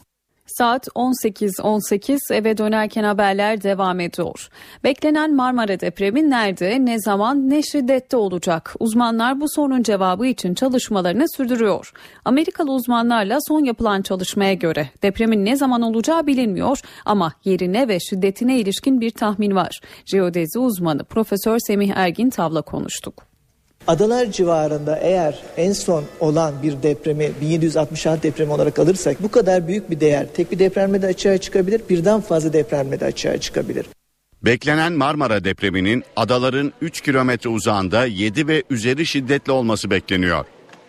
[0.58, 4.48] Saat 18.18 eve dönerken haberler devam ediyor.
[4.84, 8.74] Beklenen Marmara depremi nerede, ne zaman, ne şiddette olacak?
[8.80, 11.92] Uzmanlar bu sorunun cevabı için çalışmalarını sürdürüyor.
[12.24, 18.58] Amerikalı uzmanlarla son yapılan çalışmaya göre depremin ne zaman olacağı bilinmiyor ama yerine ve şiddetine
[18.58, 19.80] ilişkin bir tahmin var.
[20.04, 23.33] Jeodezi uzmanı Profesör Semih Ergin Tavla konuştuk.
[23.86, 29.90] Adalar civarında eğer en son olan bir depremi 1766 depremi olarak alırsak bu kadar büyük
[29.90, 33.86] bir değer tek bir depremde de açığa çıkabilir birden fazla depremde de açığa çıkabilir.
[34.42, 40.44] Beklenen Marmara depreminin adaların 3 kilometre uzağında 7 ve üzeri şiddetli olması bekleniyor.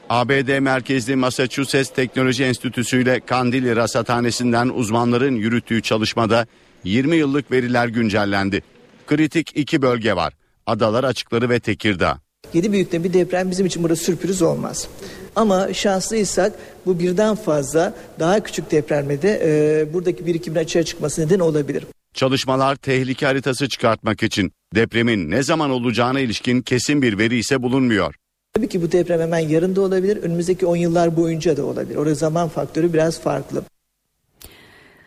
[0.10, 6.47] ABD merkezli Massachusetts Teknoloji Enstitüsü ile Kandilli Rasathanesi'nden uzmanların yürüttüğü çalışmada
[6.84, 8.62] 20 yıllık veriler güncellendi.
[9.08, 10.34] Kritik iki bölge var.
[10.65, 12.24] Adalar açıkları ve Tekirdağ.
[12.53, 14.88] 7 büyüklüğünde bir deprem bizim için burada sürpriz olmaz.
[15.36, 16.53] Ama şanslıysak
[16.86, 21.84] bu birden fazla daha küçük depremde e, buradaki birikimin açığa çıkması neden olabilir.
[22.13, 28.15] Çalışmalar tehlike haritası çıkartmak için depremin ne zaman olacağına ilişkin kesin bir veri ise bulunmuyor.
[28.53, 31.95] Tabii ki bu deprem hemen yarın da olabilir, önümüzdeki 10 yıllar boyunca da olabilir.
[31.95, 33.63] Orada zaman faktörü biraz farklı.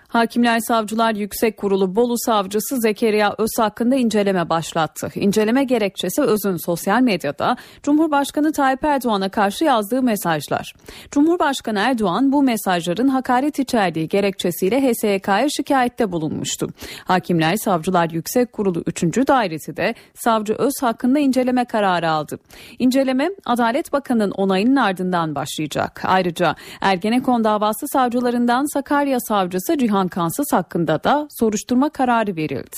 [0.09, 5.11] Hakimler Savcılar Yüksek Kurulu Bolu Savcısı Zekeriya Öz hakkında inceleme başlattı.
[5.15, 10.75] İnceleme gerekçesi Öz'ün sosyal medyada Cumhurbaşkanı Tayyip Erdoğan'a karşı yazdığı mesajlar.
[11.11, 16.69] Cumhurbaşkanı Erdoğan bu mesajların hakaret içerdiği gerekçesiyle HSYK'ya şikayette bulunmuştu.
[17.05, 19.03] Hakimler Savcılar Yüksek Kurulu 3.
[19.29, 22.39] Dairesi de Savcı Öz hakkında inceleme kararı aldı.
[22.79, 26.03] İnceleme Adalet Bakanı'nın onayının ardından başlayacak.
[26.05, 32.77] Ayrıca Ergenekon davası savcılarından Sakarya Savcısı Cihan Orhan Kansız hakkında da soruşturma kararı verildi.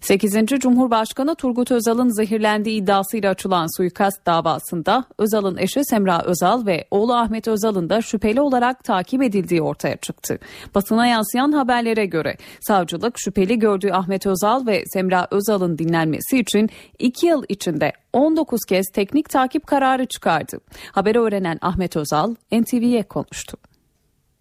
[0.00, 0.46] 8.
[0.46, 7.48] Cumhurbaşkanı Turgut Özal'ın zehirlendiği iddiasıyla açılan suikast davasında Özal'ın eşi Semra Özal ve oğlu Ahmet
[7.48, 10.38] Özal'ın da şüpheli olarak takip edildiği ortaya çıktı.
[10.74, 17.26] Basına yansıyan haberlere göre savcılık şüpheli gördüğü Ahmet Özal ve Semra Özal'ın dinlenmesi için 2
[17.26, 20.60] yıl içinde 19 kez teknik takip kararı çıkardı.
[20.92, 23.56] Haberi öğrenen Ahmet Özal NTV'ye konuştu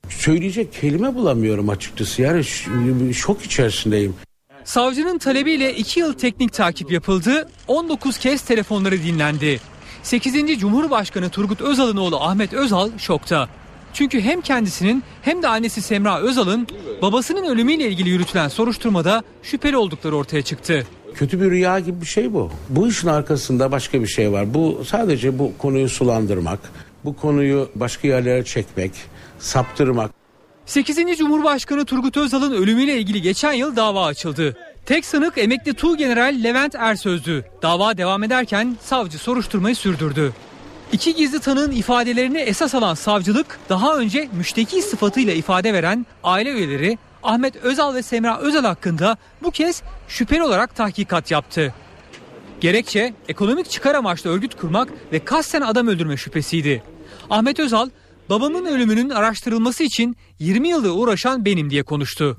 [0.10, 2.22] söyleyecek kelime bulamıyorum açıkçası.
[2.22, 2.44] Yani
[3.14, 4.16] şok içerisindeyim.
[4.64, 9.60] Savcının talebiyle 2 yıl teknik takip yapıldı, 19 kez telefonları dinlendi.
[10.04, 10.60] 8.
[10.60, 13.50] Cumhurbaşkanı Turgut Özal'ın oğlu Ahmet Özal şokta.
[13.94, 16.68] Çünkü hem kendisinin hem de annesi Semra Özal'ın
[17.02, 20.88] babasının ölümüyle ilgili yürütülen soruşturmada şüpheli oldukları ortaya çıktı.
[21.14, 22.52] Kötü bir rüya gibi bir şey bu.
[22.70, 24.54] Bu işin arkasında başka bir şey var.
[24.54, 26.60] Bu sadece bu konuyu sulandırmak,
[27.06, 28.92] bu konuyu başka yerlere çekmek,
[29.46, 30.12] saptırmak.
[30.66, 31.18] 8.
[31.18, 34.58] Cumhurbaşkanı Turgut Özal'ın ölümüyle ilgili geçen yıl dava açıldı.
[34.86, 37.46] Tek sanık emekli Tuğgeneral Levent Ersöz'dü.
[37.62, 40.34] Dava devam ederken savcı soruşturmayı sürdürdü.
[40.92, 46.98] İki gizli tanığın ifadelerini esas alan savcılık daha önce müşteki sıfatıyla ifade veren aile üyeleri,
[47.24, 51.74] Ahmet Özal ve Semra Özal hakkında bu kez şüpheli olarak tahkikat yaptı.
[52.62, 56.84] Gerekçe ekonomik çıkar amaçlı örgüt kurmak ve kasten adam öldürme şüphesiydi.
[57.30, 57.90] Ahmet Özal
[58.30, 62.38] babamın ölümünün araştırılması için 20 yıldır uğraşan benim diye konuştu.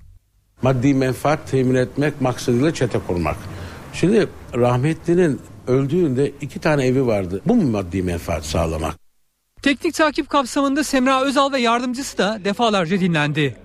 [0.63, 3.37] Maddi menfaat temin etmek maksadıyla çete kurmak.
[3.93, 7.41] Şimdi rahmetlinin öldüğünde iki tane evi vardı.
[7.47, 8.95] Bu mu maddi menfaat sağlamak?
[9.63, 13.57] Teknik takip kapsamında Semra Özal ve yardımcısı da defalarca dinlendi.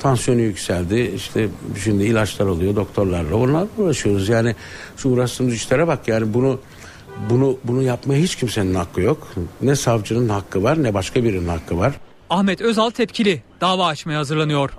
[0.00, 1.12] Tansiyonu yükseldi.
[1.16, 1.48] İşte
[1.84, 3.36] şimdi ilaçlar oluyor doktorlarla.
[3.36, 4.28] Onlarla uğraşıyoruz.
[4.28, 4.54] Yani
[4.96, 6.60] şu uğraştığımız işlere bak yani bunu
[7.30, 9.28] bunu bunu yapmaya hiç kimsenin hakkı yok.
[9.62, 12.00] Ne savcının hakkı var ne başka birinin hakkı var.
[12.30, 13.42] Ahmet Özal tepkili.
[13.60, 14.70] Dava açmaya hazırlanıyor.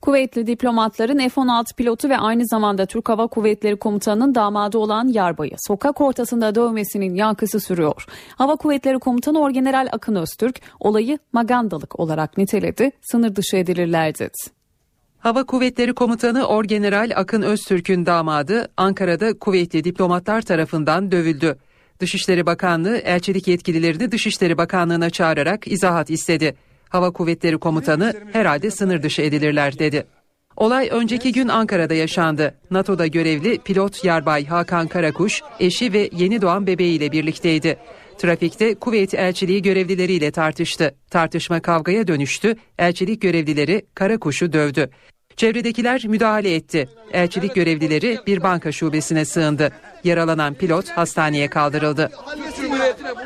[0.00, 6.00] Kuvvetli diplomatların F-16 pilotu ve aynı zamanda Türk Hava Kuvvetleri Komutanı'nın damadı olan Yarbay'ı sokak
[6.00, 8.06] ortasında dövmesinin yankısı sürüyor.
[8.36, 14.55] Hava Kuvvetleri Komutanı Orgeneral Akın Öztürk olayı magandalık olarak niteledi, sınır dışı edilirler dedi.
[15.26, 21.56] Hava Kuvvetleri Komutanı Orgeneral Akın Öztürk'ün damadı Ankara'da kuvvetli diplomatlar tarafından dövüldü.
[22.00, 26.56] Dışişleri Bakanlığı elçilik yetkililerini Dışişleri Bakanlığı'na çağırarak izahat istedi.
[26.88, 30.06] Hava Kuvvetleri Komutanı herhalde sınır dışı edilirler dedi.
[30.56, 32.54] Olay önceki gün Ankara'da yaşandı.
[32.70, 37.76] NATO'da görevli pilot Yarbay Hakan Karakuş, eşi ve yeni doğan bebeğiyle birlikteydi.
[38.18, 40.94] Trafikte Kuveyt elçiliği görevlileriyle tartıştı.
[41.10, 42.56] Tartışma kavgaya dönüştü.
[42.78, 44.90] Elçilik görevlileri Karakuş'u dövdü.
[45.36, 46.88] Çevredekiler müdahale etti.
[47.12, 49.72] Elçilik görevlileri bir banka şubesine sığındı.
[50.04, 52.10] Yaralanan pilot hastaneye kaldırıldı.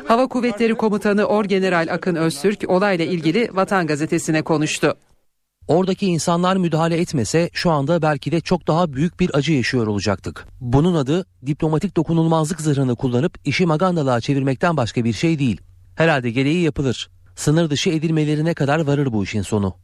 [0.07, 4.95] Hava Kuvvetleri Komutanı Orgeneral Akın Öztürk olayla ilgili Vatan Gazetesi'ne konuştu.
[5.67, 10.47] Oradaki insanlar müdahale etmese şu anda belki de çok daha büyük bir acı yaşıyor olacaktık.
[10.61, 15.61] Bunun adı diplomatik dokunulmazlık zırhını kullanıp işi magandalığa çevirmekten başka bir şey değil.
[15.95, 17.09] Herhalde gereği yapılır.
[17.35, 19.75] Sınır dışı edilmelerine kadar varır bu işin sonu.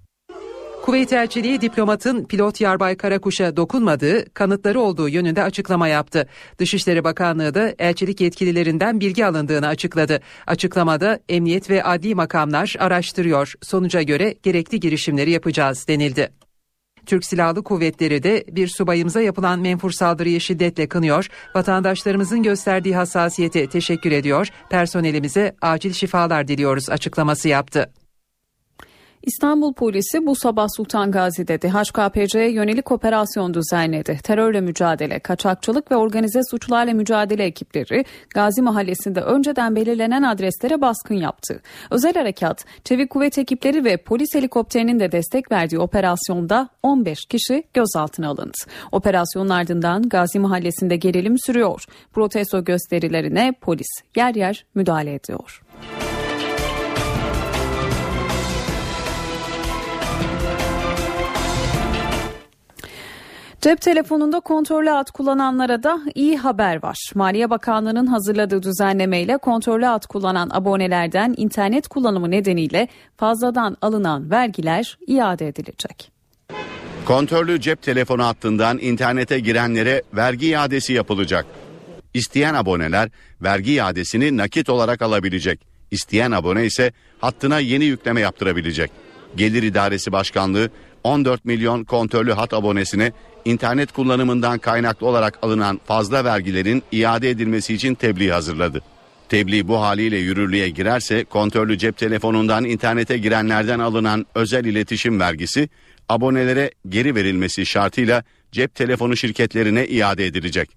[0.87, 6.27] Kuveyt elçiliği diplomatın pilot Yarbay Karakuş'a dokunmadığı, kanıtları olduğu yönünde açıklama yaptı.
[6.59, 10.19] Dışişleri Bakanlığı da elçilik yetkililerinden bilgi alındığını açıkladı.
[10.47, 13.53] Açıklamada emniyet ve adli makamlar araştırıyor.
[13.61, 16.29] Sonuca göre gerekli girişimleri yapacağız denildi.
[17.05, 21.27] Türk Silahlı Kuvvetleri de bir subayımıza yapılan menfur saldırıyı şiddetle kınıyor.
[21.55, 24.47] Vatandaşlarımızın gösterdiği hassasiyete teşekkür ediyor.
[24.69, 27.91] Personelimize acil şifalar diliyoruz açıklaması yaptı.
[29.27, 34.19] İstanbul polisi bu sabah Sultan Gazi'de DHKPC'ye yönelik operasyon düzenledi.
[34.23, 41.61] Terörle mücadele, kaçakçılık ve organize suçlarla mücadele ekipleri Gazi Mahallesi'nde önceden belirlenen adreslere baskın yaptı.
[41.91, 48.29] Özel harekat, çevik kuvvet ekipleri ve polis helikopterinin de destek verdiği operasyonda 15 kişi gözaltına
[48.29, 48.57] alındı.
[48.91, 51.83] Operasyonun ardından Gazi Mahallesi'nde gerilim sürüyor.
[52.13, 55.61] Protesto gösterilerine polis yer yer müdahale ediyor.
[63.67, 66.97] Cep telefonunda kontrollü ad kullananlara da iyi haber var.
[67.15, 75.47] Maliye Bakanlığı'nın hazırladığı düzenlemeyle kontrollü ad kullanan abonelerden internet kullanımı nedeniyle fazladan alınan vergiler iade
[75.47, 76.11] edilecek.
[77.05, 81.45] Kontörlü cep telefonu hattından internete girenlere vergi iadesi yapılacak.
[82.13, 83.09] İsteyen aboneler
[83.41, 85.59] vergi iadesini nakit olarak alabilecek.
[85.91, 88.91] İsteyen abone ise hattına yeni yükleme yaptırabilecek.
[89.35, 90.69] Gelir İdaresi Başkanlığı
[91.03, 93.11] 14 milyon kontörlü hat abonesine
[93.45, 98.81] internet kullanımından kaynaklı olarak alınan fazla vergilerin iade edilmesi için tebliğ hazırladı.
[99.29, 105.69] Tebliğ bu haliyle yürürlüğe girerse kontörlü cep telefonundan internete girenlerden alınan özel iletişim vergisi
[106.09, 110.69] abonelere geri verilmesi şartıyla cep telefonu şirketlerine iade edilecek.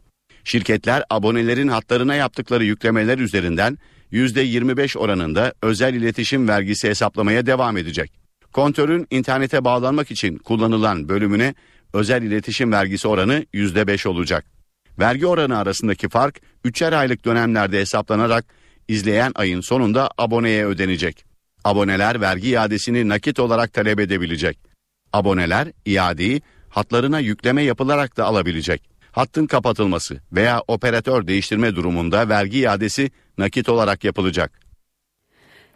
[0.45, 3.79] Şirketler abonelerin hatlarına yaptıkları yüklemeler üzerinden
[4.13, 8.20] %25 oranında özel iletişim vergisi hesaplamaya devam edecek.
[8.53, 11.55] Kontörün internete bağlanmak için kullanılan bölümüne
[11.93, 14.45] özel iletişim vergisi oranı %5 olacak.
[14.99, 18.45] Vergi oranı arasındaki fark 3'er aylık dönemlerde hesaplanarak
[18.89, 21.25] izleyen ayın sonunda aboneye ödenecek.
[21.65, 24.59] Aboneler vergi iadesini nakit olarak talep edebilecek.
[25.13, 28.91] Aboneler iadeyi hatlarına yükleme yapılarak da alabilecek.
[29.13, 34.70] Hattın kapatılması veya operatör değiştirme durumunda vergi iadesi nakit olarak yapılacak.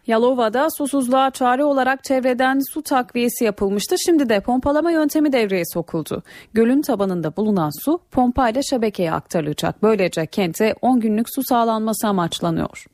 [0.06, 3.96] Yalova'da susuzluğa çare olarak çevreden su takviyesi yapılmıştı.
[4.04, 6.22] Şimdi de pompalama yöntemi devreye sokuldu.
[6.52, 9.82] Gölün tabanında bulunan su pompayla şebekeye aktarılacak.
[9.82, 12.86] Böylece kente 10 günlük su sağlanması amaçlanıyor.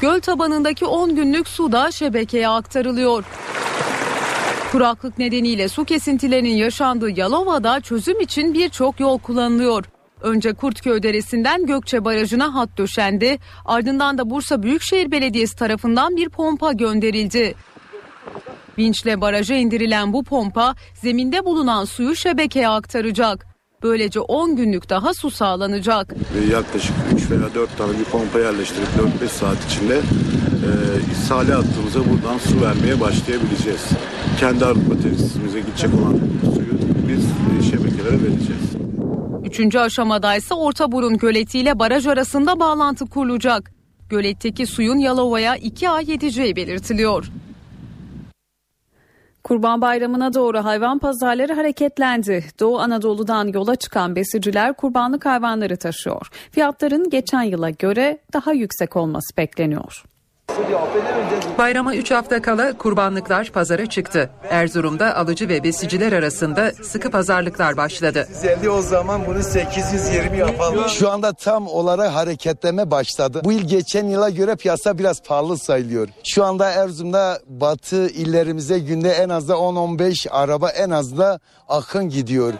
[0.00, 3.24] Göl tabanındaki 10 günlük su da şebekeye aktarılıyor.
[4.72, 9.84] Kuraklık nedeniyle su kesintilerinin yaşandığı Yalova'da çözüm için birçok yol kullanılıyor.
[10.22, 13.38] Önce Kurtköy Deresi'nden Gökçe Barajı'na hat döşendi.
[13.64, 17.54] Ardından da Bursa Büyükşehir Belediyesi tarafından bir pompa gönderildi.
[18.78, 23.46] Vinçle baraja indirilen bu pompa zeminde bulunan suyu şebekeye aktaracak.
[23.82, 26.14] Böylece 10 günlük daha su sağlanacak.
[26.50, 28.88] Yaklaşık 3 veya 4 tane bir pompa yerleştirip
[29.22, 30.70] 4-5 saat içinde e,
[31.12, 33.84] ishale attığımızda buradan su vermeye başlayabileceğiz.
[34.40, 36.20] Kendi arıtma tesisimize gidecek olan
[36.54, 36.72] suyu
[37.08, 38.72] biz e, şebekelere vereceğiz.
[39.44, 43.72] Üçüncü aşamada ise Ortaburun Göleti ile baraj arasında bağlantı kurulacak.
[44.08, 47.30] Göletteki suyun Yalova'ya 2 ay yeteceği belirtiliyor.
[49.44, 52.44] Kurban Bayramı'na doğru hayvan pazarları hareketlendi.
[52.60, 56.28] Doğu Anadolu'dan yola çıkan besiciler kurbanlık hayvanları taşıyor.
[56.50, 60.04] Fiyatların geçen yıla göre daha yüksek olması bekleniyor.
[61.58, 64.30] Bayrama 3 hafta kala kurbanlıklar pazara çıktı.
[64.50, 68.28] Erzurum'da alıcı ve besiciler arasında sıkı pazarlıklar başladı.
[68.30, 70.88] 150 o zaman bunu 820 yapalım.
[70.88, 73.40] Şu anda tam olarak hareketleme başladı.
[73.44, 76.08] Bu yıl geçen yıla göre piyasa biraz pahalı sayılıyor.
[76.24, 82.08] Şu anda Erzurum'da batı illerimize günde en az da 10-15 araba en az da akın
[82.08, 82.52] gidiyor.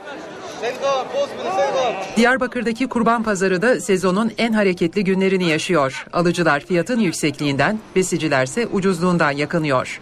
[2.17, 6.07] Diyarbakır'daki kurban pazarı da sezonun en hareketli günlerini yaşıyor.
[6.13, 10.01] Alıcılar fiyatın yüksekliğinden, besicilerse ucuzluğundan yakınıyor.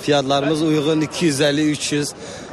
[0.00, 2.12] Fiyatlarımız uygun 250, 300,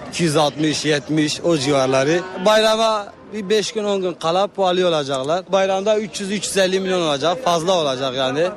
[0.09, 2.21] 260, 70 o civarları.
[2.45, 5.51] Bayrama bir 5 gün 10 gün kala pahalı olacaklar.
[5.51, 8.47] Bayramda 300-350 milyon olacak fazla olacak yani.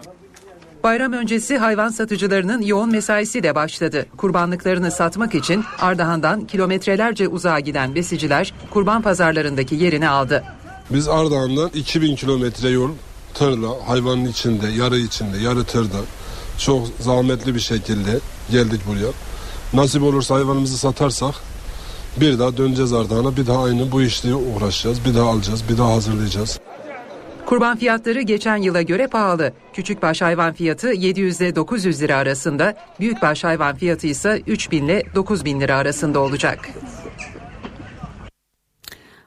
[0.83, 4.07] Bayram öncesi hayvan satıcılarının yoğun mesaisi de başladı.
[4.17, 10.45] Kurbanlıklarını satmak için Ardahan'dan kilometrelerce uzağa giden besiciler kurban pazarlarındaki yerini aldı.
[10.91, 12.91] Biz Ardahan'dan 2000 kilometre yol
[13.35, 15.99] tırla hayvanın içinde, yarı içinde, yarı tırda
[16.59, 18.19] çok zahmetli bir şekilde
[18.51, 19.13] geldik buraya.
[19.73, 21.35] Nasip olursa hayvanımızı satarsak
[22.17, 25.05] bir daha döneceğiz Ardahan'a bir daha aynı bu işle uğraşacağız.
[25.05, 26.59] Bir daha alacağız, bir daha hazırlayacağız.
[27.47, 29.53] Kurban fiyatları geçen yıla göre pahalı.
[29.73, 35.61] Küçükbaş hayvan fiyatı 700 ile 900 lira arasında, büyükbaş hayvan fiyatı ise 3000 ile 9000
[35.61, 36.59] lira arasında olacak.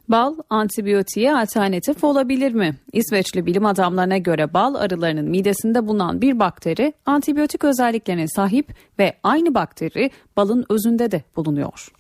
[0.10, 2.76] Bal antibiyotiğe alternatif olabilir mi?
[2.94, 9.56] İsveçli bilim adamlarına göre bal arılarının midesinde bulunan bir bakteri antibiyotik özelliklerine sahip ve aynı
[9.56, 11.92] bakteri balın özünde de bulunuyor.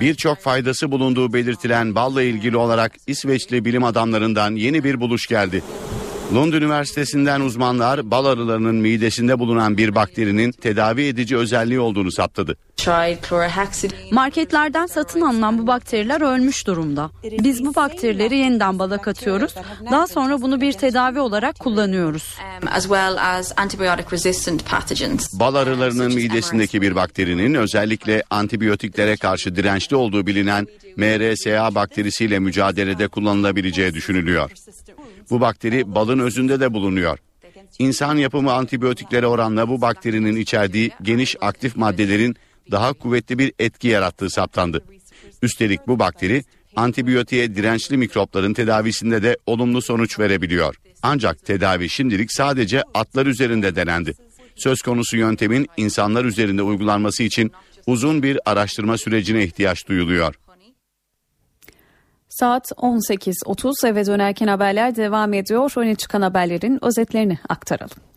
[0.00, 5.62] Birçok faydası bulunduğu belirtilen balla ilgili olarak İsveçli bilim adamlarından yeni bir buluş geldi.
[6.34, 12.56] Lund Üniversitesi'nden uzmanlar bal arılarının midesinde bulunan bir bakterinin tedavi edici özelliği olduğunu saptadı.
[14.12, 17.10] Marketlerden satın alınan bu bakteriler ölmüş durumda.
[17.24, 19.54] Biz bu bakterileri yeniden bala katıyoruz.
[19.90, 22.38] Daha sonra bunu bir tedavi olarak kullanıyoruz.
[25.32, 30.66] Bal arılarının midesindeki bir bakterinin özellikle antibiyotiklere karşı dirençli olduğu bilinen
[30.96, 34.50] MRSA bakterisiyle mücadelede kullanılabileceği düşünülüyor.
[35.30, 37.18] Bu bakteri balın özünde de bulunuyor.
[37.78, 42.36] İnsan yapımı antibiyotiklere oranla bu bakterinin içerdiği geniş aktif maddelerin
[42.70, 44.84] daha kuvvetli bir etki yarattığı saptandı.
[45.42, 46.42] Üstelik bu bakteri
[46.76, 50.76] antibiyotiğe dirençli mikropların tedavisinde de olumlu sonuç verebiliyor.
[51.02, 54.14] Ancak tedavi şimdilik sadece atlar üzerinde denendi.
[54.56, 57.52] Söz konusu yöntemin insanlar üzerinde uygulanması için
[57.86, 60.34] uzun bir araştırma sürecine ihtiyaç duyuluyor.
[62.28, 65.72] Saat 18.30 eve dönerken haberler devam ediyor.
[65.76, 68.11] Öne çıkan haberlerin özetlerini aktaralım.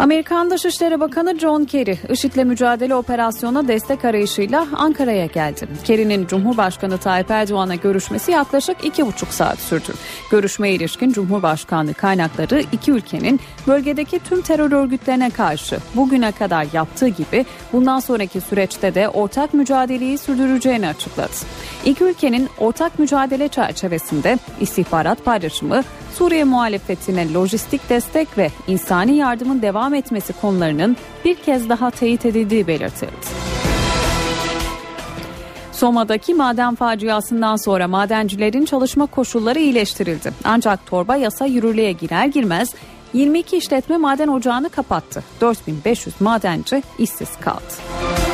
[0.00, 5.68] Amerikan Dışişleri Bakanı John Kerry, IŞİD'le mücadele operasyona destek arayışıyla Ankara'ya geldi.
[5.84, 9.92] Kerry'nin Cumhurbaşkanı Tayyip Erdoğan'a görüşmesi yaklaşık iki buçuk saat sürdü.
[10.30, 17.46] Görüşmeye ilişkin Cumhurbaşkanlığı kaynakları iki ülkenin bölgedeki tüm terör örgütlerine karşı bugüne kadar yaptığı gibi
[17.72, 21.32] bundan sonraki süreçte de ortak mücadeleyi sürdüreceğini açıkladı.
[21.84, 25.82] İki ülkenin ortak mücadele çerçevesinde istihbarat paylaşımı,
[26.14, 32.66] Suriye muhalefetine lojistik destek ve insani yardımın devam etmesi konularının bir kez daha teyit edildiği
[32.66, 33.40] belirtildi.
[35.72, 40.32] Soma'daki maden faciasından sonra madencilerin çalışma koşulları iyileştirildi.
[40.44, 42.74] Ancak torba yasa yürürlüğe girer girmez
[43.12, 45.24] 22 işletme maden ocağını kapattı.
[45.40, 48.29] 4500 madenci işsiz kaldı.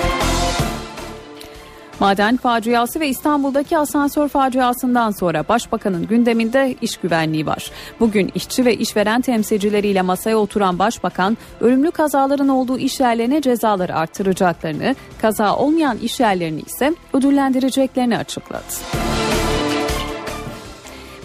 [2.01, 7.71] Maden faciası ve İstanbul'daki asansör faciasından sonra Başbakanın gündeminde iş güvenliği var.
[8.01, 14.95] Bugün işçi ve işveren temsilcileriyle masaya oturan Başbakan, ölümlü kazaların olduğu iş yerlerine cezaları arttıracaklarını,
[15.23, 18.65] kaza olmayan iş yerlerini ise ödüllendireceklerini açıkladı.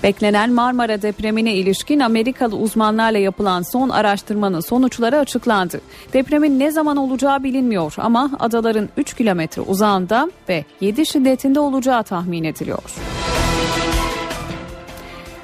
[0.04, 5.82] Beklenen Marmara depremine ilişkin Amerikalı uzmanlarla yapılan son araştırmanın sonuçları açıklandı.
[6.14, 12.43] Depremin ne zaman olacağı bilinmiyor ama adaların 3 kilometre uzağında ve 7 şiddetinde olacağı tahmin
[12.43, 12.95] ediliyor.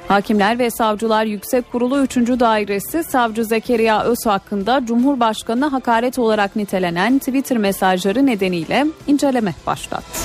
[0.08, 2.16] Hakimler ve Savcılar Yüksek Kurulu 3.
[2.16, 10.18] Dairesi Savcı Zekeriya Öz hakkında Cumhurbaşkanı'na hakaret olarak nitelenen Twitter mesajları nedeniyle inceleme başlattı.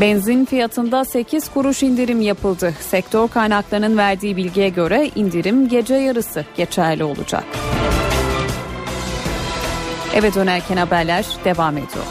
[0.00, 2.74] Benzin fiyatında 8 kuruş indirim yapıldı.
[2.80, 7.44] Sektör kaynaklarının verdiği bilgiye göre indirim gece yarısı geçerli olacak.
[10.14, 12.04] Eve dönerken haberler devam ediyor.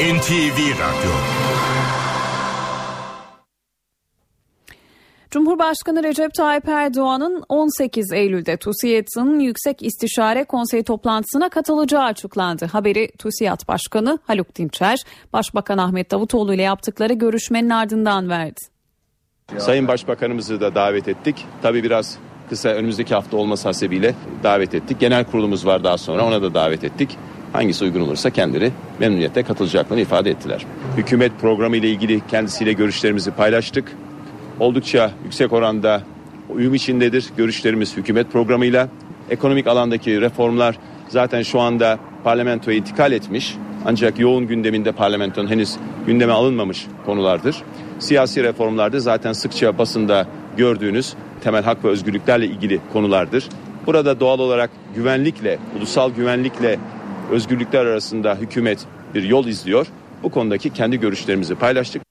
[0.00, 1.35] NTV Radyo
[5.36, 12.66] Cumhurbaşkanı Recep Tayyip Erdoğan'ın 18 Eylül'de TÜSİAD'ın Yüksek İstişare Konseyi toplantısına katılacağı açıklandı.
[12.66, 14.98] Haberi TÜSİAD Başkanı Haluk Dinçer,
[15.32, 18.60] Başbakan Ahmet Davutoğlu ile yaptıkları görüşmenin ardından verdi.
[19.58, 21.44] Sayın Başbakanımızı da davet ettik.
[21.62, 22.18] Tabii biraz
[22.48, 25.00] kısa önümüzdeki hafta olması hasebiyle davet ettik.
[25.00, 27.18] Genel kurulumuz var daha sonra ona da davet ettik.
[27.52, 30.66] Hangisi uygun olursa kendileri memnuniyetle katılacaklarını ifade ettiler.
[30.96, 33.96] Hükümet programı ile ilgili kendisiyle görüşlerimizi paylaştık.
[34.60, 36.02] Oldukça yüksek oranda
[36.48, 38.88] uyum içindedir görüşlerimiz hükümet programıyla.
[39.30, 40.78] Ekonomik alandaki reformlar
[41.08, 43.56] zaten şu anda parlamentoya intikal etmiş.
[43.84, 45.76] Ancak yoğun gündeminde parlamentonun henüz
[46.06, 47.56] gündeme alınmamış konulardır.
[47.98, 50.26] Siyasi reformlarda zaten sıkça basında
[50.56, 53.48] gördüğünüz temel hak ve özgürlüklerle ilgili konulardır.
[53.86, 56.78] Burada doğal olarak güvenlikle, ulusal güvenlikle
[57.30, 58.78] özgürlükler arasında hükümet
[59.14, 59.86] bir yol izliyor.
[60.22, 62.05] Bu konudaki kendi görüşlerimizi paylaştık.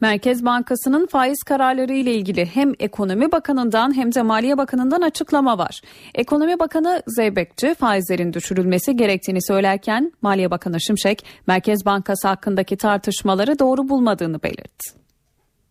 [0.00, 5.80] Merkez Bankası'nın faiz kararları ile ilgili hem Ekonomi Bakanı'ndan hem de Maliye Bakanı'ndan açıklama var.
[6.14, 13.88] Ekonomi Bakanı Zeybekçi faizlerin düşürülmesi gerektiğini söylerken Maliye Bakanı Şimşek Merkez Bankası hakkındaki tartışmaları doğru
[13.88, 14.90] bulmadığını belirtti.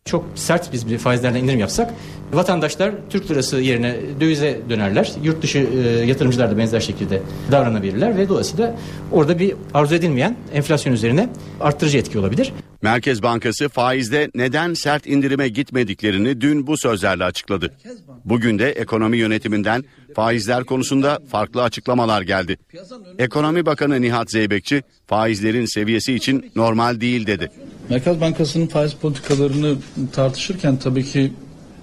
[0.04, 1.94] Çok sert biz bir faizlerden indirim yapsak
[2.32, 5.12] vatandaşlar Türk lirası yerine dövize dönerler.
[5.22, 7.22] Yurt dışı e, yatırımcılar da benzer şekilde
[7.52, 8.74] davranabilirler ve dolayısıyla
[9.12, 11.28] orada bir arzu edilmeyen enflasyon üzerine
[11.60, 12.52] arttırıcı etki olabilir.
[12.82, 17.74] Merkez Bankası faizde neden sert indirime gitmediklerini dün bu sözlerle açıkladı.
[18.24, 22.58] Bugün de ekonomi yönetiminden faizler konusunda farklı açıklamalar geldi.
[23.18, 27.50] Ekonomi Bakanı Nihat Zeybekçi faizlerin seviyesi için normal değil dedi.
[27.90, 29.76] Merkez Bankası'nın faiz politikalarını
[30.12, 31.32] tartışırken tabii ki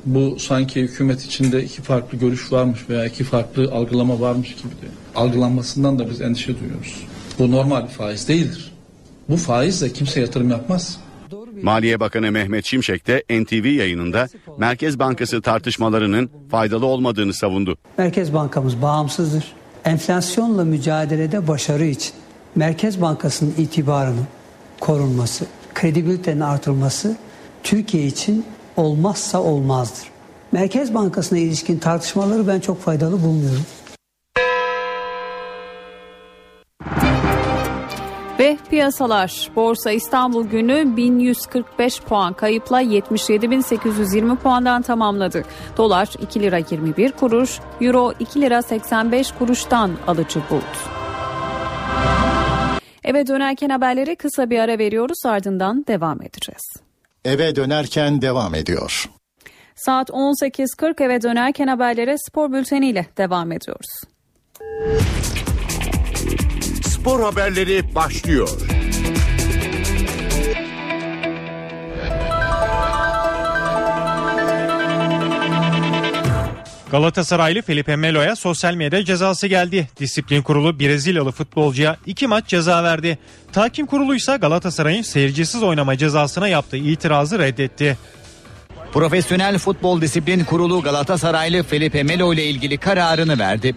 [0.05, 4.87] bu sanki hükümet içinde iki farklı görüş varmış veya iki farklı algılama varmış gibi de
[5.15, 7.03] algılanmasından da biz endişe duyuyoruz.
[7.39, 8.66] Bu normal bir faiz değildir.
[9.29, 10.99] Bu faizle kimse yatırım yapmaz.
[11.63, 17.77] Maliye Bakanı Mehmet Şimşek de NTV yayınında Merkez Bankası tartışmalarının faydalı olmadığını savundu.
[17.97, 19.43] Merkez Bankamız bağımsızdır.
[19.85, 22.13] Enflasyonla mücadelede başarı için
[22.55, 24.27] Merkez Bankası'nın itibarının
[24.79, 27.17] korunması, kredibilitenin artırılması
[27.63, 28.45] Türkiye için
[28.77, 30.07] olmazsa olmazdır.
[30.51, 33.65] Merkez Bankası'na ilişkin tartışmaları ben çok faydalı bulmuyorum.
[38.39, 45.43] Ve piyasalar Borsa İstanbul günü 1145 puan kayıpla 77.820 puandan tamamladı.
[45.77, 50.63] Dolar 2 lira 21 kuruş, Euro 2 lira 85 kuruştan alıcı buldu.
[53.03, 56.63] Eve dönerken haberleri kısa bir ara veriyoruz ardından devam edeceğiz.
[57.25, 59.09] Eve dönerken devam ediyor.
[59.75, 64.01] Saat 18.40 eve dönerken haberlere spor bülteniyle devam ediyoruz.
[66.99, 68.49] Spor haberleri başlıyor.
[76.91, 79.87] Galatasaraylı Felipe Melo'ya sosyal medya cezası geldi.
[79.99, 83.17] Disiplin kurulu Brezilyalı futbolcuya iki maç ceza verdi.
[83.51, 87.97] Takim kurulu ise Galatasaray'ın seyircisiz oynama cezasına yaptığı itirazı reddetti.
[88.93, 93.75] Profesyonel Futbol Disiplin Kurulu Galatasaraylı Felipe Melo ile ilgili kararını verdi.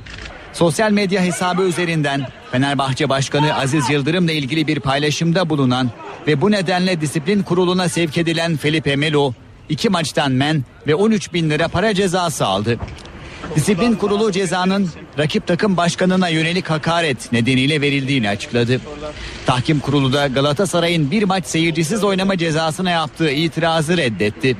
[0.52, 5.90] Sosyal medya hesabı üzerinden Fenerbahçe Başkanı Aziz Yıldırım'la ilgili bir paylaşımda bulunan
[6.26, 9.32] ve bu nedenle disiplin kuruluna sevk edilen Felipe Melo
[9.68, 12.78] iki maçtan men ve 13 bin lira para cezası aldı.
[13.56, 18.80] Disiplin kurulu cezanın rakip takım başkanına yönelik hakaret nedeniyle verildiğini açıkladı.
[19.46, 24.56] Tahkim kurulu da Galatasaray'ın bir maç seyircisiz oynama cezasına yaptığı itirazı reddetti.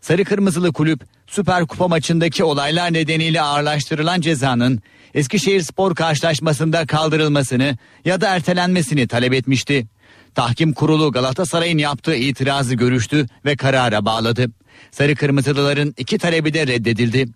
[0.00, 1.00] Sarı Kırmızılı kulüp
[1.34, 4.82] Süper Kupa maçındaki olaylar nedeniyle ağırlaştırılan cezanın
[5.14, 9.86] Eskişehir Spor karşılaşmasında kaldırılmasını ya da ertelenmesini talep etmişti.
[10.34, 14.50] Tahkim kurulu Galatasaray'ın yaptığı itirazı görüştü ve karara bağladı.
[14.90, 17.28] Sarı Kırmızılıların iki talebi de reddedildi.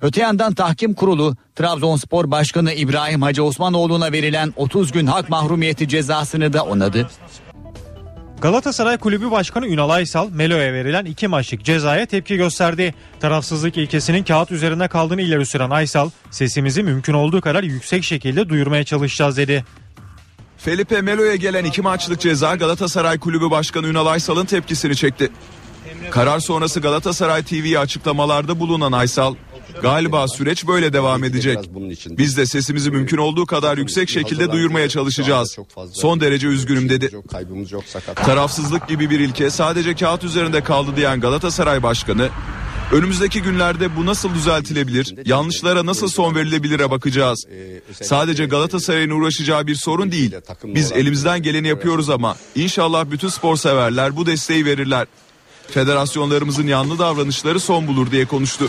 [0.00, 6.52] Öte yandan tahkim kurulu Trabzonspor Başkanı İbrahim Hacı Osmanoğlu'na verilen 30 gün hak mahrumiyeti cezasını
[6.52, 7.10] da onadı.
[8.40, 12.94] Galatasaray Kulübü Başkanı Ünal Aysal, Melo'ya verilen iki maçlık cezaya tepki gösterdi.
[13.20, 18.84] Tarafsızlık ilkesinin kağıt üzerinde kaldığını ileri süren Aysal, sesimizi mümkün olduğu kadar yüksek şekilde duyurmaya
[18.84, 19.64] çalışacağız dedi.
[20.58, 25.30] Felipe Melo'ya gelen iki maçlık ceza Galatasaray Kulübü Başkanı Ünal Aysal'ın tepkisini çekti.
[26.10, 29.34] Karar sonrası Galatasaray TV'ye açıklamalarda bulunan Aysal,
[29.82, 31.58] galiba süreç böyle devam edecek.
[32.08, 35.56] Biz de sesimizi mümkün olduğu kadar yüksek şekilde duyurmaya çalışacağız.
[35.92, 37.10] Son derece üzgünüm dedi.
[38.14, 42.28] Tarafsızlık gibi bir ilke sadece kağıt üzerinde kaldı diyen Galatasaray Başkanı,
[42.92, 47.44] Önümüzdeki günlerde bu nasıl düzeltilebilir, yanlışlara nasıl son verilebilire bakacağız.
[48.02, 50.34] Sadece Galatasaray'ın uğraşacağı bir sorun değil.
[50.64, 55.06] Biz elimizden geleni yapıyoruz ama inşallah bütün spor severler bu desteği verirler.
[55.68, 58.68] Federasyonlarımızın yanlı davranışları son bulur diye konuştu.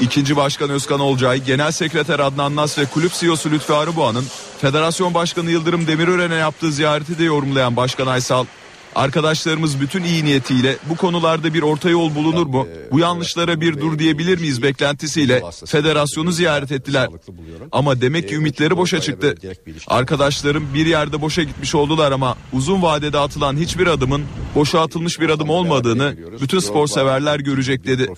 [0.00, 4.24] İkinci Başkan Özkan Olcay, Genel Sekreter Adnan Nas ve Kulüp CEO'su Lütfü Arıboğan'ın
[4.60, 8.44] Federasyon Başkanı Yıldırım Demirören'e yaptığı ziyareti de yorumlayan Başkan Aysal,
[8.94, 12.68] Arkadaşlarımız bütün iyi niyetiyle bu konularda bir orta yol bulunur mu?
[12.92, 17.08] Bu yanlışlara bir dur diyebilir miyiz beklentisiyle federasyonu ziyaret ettiler.
[17.72, 19.34] Ama demek ki ümitleri boşa çıktı.
[19.86, 24.22] Arkadaşlarım bir yerde boşa gitmiş oldular ama uzun vadede atılan hiçbir adımın
[24.54, 28.08] boşa atılmış bir adım olmadığını bütün spor severler görecek dedi.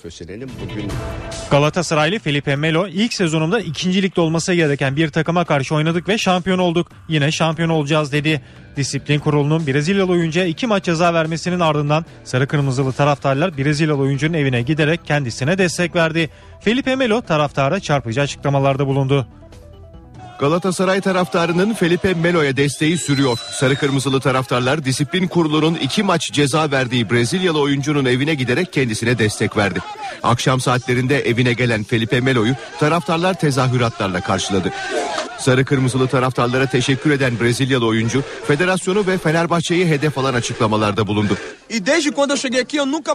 [1.51, 6.89] Galatasaraylı Felipe Melo ilk sezonumda ikincilikte olması gereken bir takıma karşı oynadık ve şampiyon olduk.
[7.09, 8.43] Yine şampiyon olacağız dedi.
[8.77, 14.62] Disiplin kurulunun Brezilyalı oyuncuya iki maç ceza vermesinin ardından sarı kırmızılı taraftarlar Brezilyalı oyuncunun evine
[14.62, 16.31] giderek kendisine destek verdi.
[16.61, 19.27] Felipe Melo taraftara çarpıcı açıklamalarda bulundu.
[20.39, 23.39] Galatasaray taraftarının Felipe Melo'ya desteği sürüyor.
[23.53, 29.57] Sarı kırmızılı taraftarlar disiplin kurulunun iki maç ceza verdiği Brezilyalı oyuncunun evine giderek kendisine destek
[29.57, 29.79] verdi.
[30.23, 34.70] Akşam saatlerinde evine gelen Felipe Melo'yu taraftarlar tezahüratlarla karşıladı.
[35.43, 41.36] Sarı kırmızılı taraftarlara teşekkür eden Brezilyalı oyuncu federasyonu ve Fenerbahçe'yi hedef alan açıklamalarda bulundu.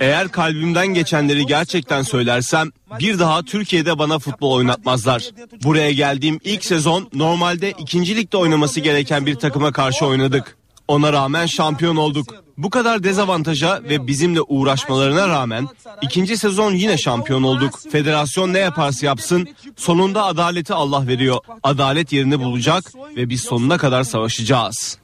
[0.01, 5.29] Eğer kalbimden geçenleri gerçekten söylersem bir daha Türkiye'de bana futbol oynatmazlar.
[5.63, 10.57] Buraya geldiğim ilk sezon normalde ikinci ligde oynaması gereken bir takıma karşı oynadık.
[10.87, 12.46] Ona rağmen şampiyon olduk.
[12.57, 15.67] Bu kadar dezavantaja ve bizimle uğraşmalarına rağmen
[16.01, 17.79] ikinci sezon yine şampiyon olduk.
[17.91, 21.37] Federasyon ne yaparsa yapsın sonunda adaleti Allah veriyor.
[21.63, 24.97] Adalet yerini bulacak ve biz sonuna kadar savaşacağız.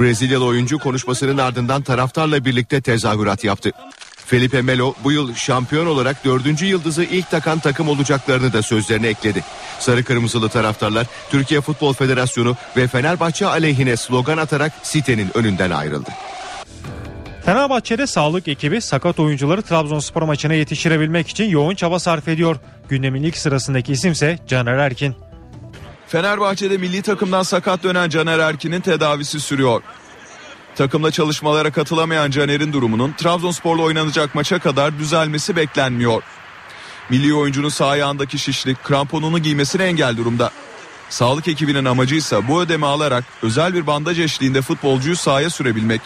[0.00, 3.72] Brezilyalı oyuncu konuşmasının ardından taraftarla birlikte tezahürat yaptı.
[4.26, 9.44] Felipe Melo bu yıl şampiyon olarak dördüncü yıldızı ilk takan takım olacaklarını da sözlerine ekledi.
[9.78, 16.10] Sarı kırmızılı taraftarlar Türkiye Futbol Federasyonu ve Fenerbahçe aleyhine slogan atarak sitenin önünden ayrıldı.
[17.44, 22.56] Fenerbahçe'de sağlık ekibi sakat oyuncuları Trabzonspor maçına yetiştirebilmek için yoğun çaba sarf ediyor.
[22.88, 25.14] Gündemin ilk sırasındaki isimse Caner Erkin.
[26.08, 29.82] Fenerbahçe'de milli takımdan sakat dönen Caner Erkin'in tedavisi sürüyor.
[30.74, 36.22] Takımla çalışmalara katılamayan Caner'in durumunun Trabzonspor'la oynanacak maça kadar düzelmesi beklenmiyor.
[37.10, 40.50] Milli oyuncunun sağ ayağındaki şişlik kramponunu giymesine engel durumda.
[41.08, 46.00] Sağlık ekibinin amacı ise bu ödeme alarak özel bir bandaj eşliğinde futbolcuyu sahaya sürebilmek.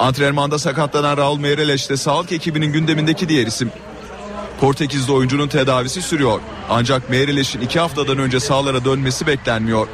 [0.00, 3.72] Antrenmanda sakatlanan Raul Meireles de sağlık ekibinin gündemindeki diğer isim.
[4.60, 6.40] Portekizli oyuncunun tedavisi sürüyor.
[6.70, 9.88] Ancak Meireles'in iki haftadan önce sahalara dönmesi beklenmiyor.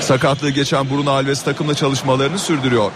[0.00, 2.90] Sakatlığı geçen Bruno Alves takımla çalışmalarını sürdürüyor.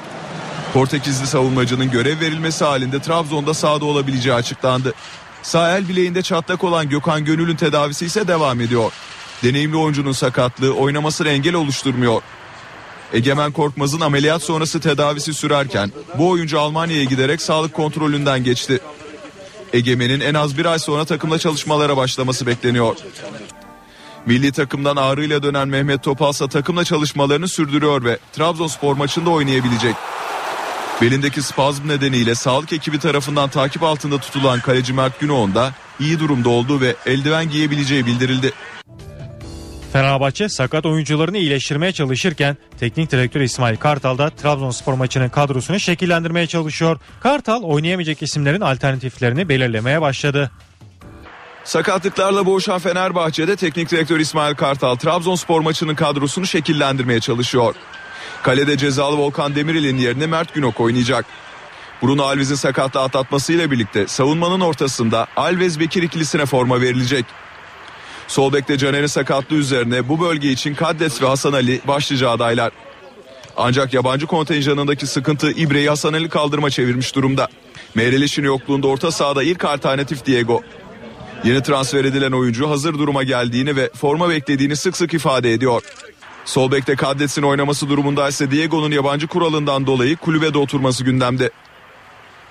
[0.75, 4.95] Portekizli savunmacının görev verilmesi halinde Trabzon'da sahada olabileceği açıklandı.
[5.43, 8.93] Sağ el bileğinde çatlak olan Gökhan Gönül'ün tedavisi ise devam ediyor.
[9.43, 12.23] Deneyimli oyuncunun sakatlığı oynamasına engel oluşturmuyor.
[13.13, 18.81] Egemen Korkmaz'ın ameliyat sonrası tedavisi sürerken bu oyuncu Almanya'ya giderek sağlık kontrolünden geçti.
[19.73, 22.97] Egemen'in en az bir ay sonra takımla çalışmalara başlaması bekleniyor.
[24.27, 29.95] Milli takımdan ağrıyla dönen Mehmet Topal ise takımla çalışmalarını sürdürüyor ve Trabzonspor maçında oynayabilecek.
[31.03, 36.49] Belindeki spazm nedeniyle sağlık ekibi tarafından takip altında tutulan kaleci Mert Günoğan da iyi durumda
[36.49, 38.53] olduğu ve eldiven giyebileceği bildirildi.
[39.95, 46.99] Fenerbahçe sakat oyuncularını iyileştirmeye çalışırken teknik direktör İsmail Kartal da Trabzonspor maçının kadrosunu şekillendirmeye çalışıyor.
[47.21, 50.51] Kartal oynayamayacak isimlerin alternatiflerini belirlemeye başladı.
[51.65, 57.75] Sakatlıklarla boğuşan Fenerbahçe'de teknik direktör İsmail Kartal Trabzonspor maçının kadrosunu şekillendirmeye çalışıyor.
[58.43, 61.27] Kalede cezalı Volkan Demirel'in yerine Mert Günok oynayacak.
[62.03, 67.25] Bruno Alves'in sakatlığı atlatmasıyla birlikte savunmanın ortasında Alves Bekir ikilisine forma verilecek.
[68.29, 72.73] Sol bekte Caner'in sakatlığı üzerine bu bölge için Kaddes ve Hasan Ali başlıca adaylar.
[73.57, 77.49] Ancak yabancı kontenjanındaki sıkıntı İbre'yi Hasan Ali kaldırma çevirmiş durumda.
[77.95, 80.63] Meyreliş'in yokluğunda orta sahada ilk alternatif Diego.
[81.45, 85.83] Yeni transfer edilen oyuncu hazır duruma geldiğini ve forma beklediğini sık sık ifade ediyor.
[86.45, 91.51] Sol bekte Kaddes'in oynaması durumunda ise Diego'nun yabancı kuralından dolayı kulübede oturması gündemde.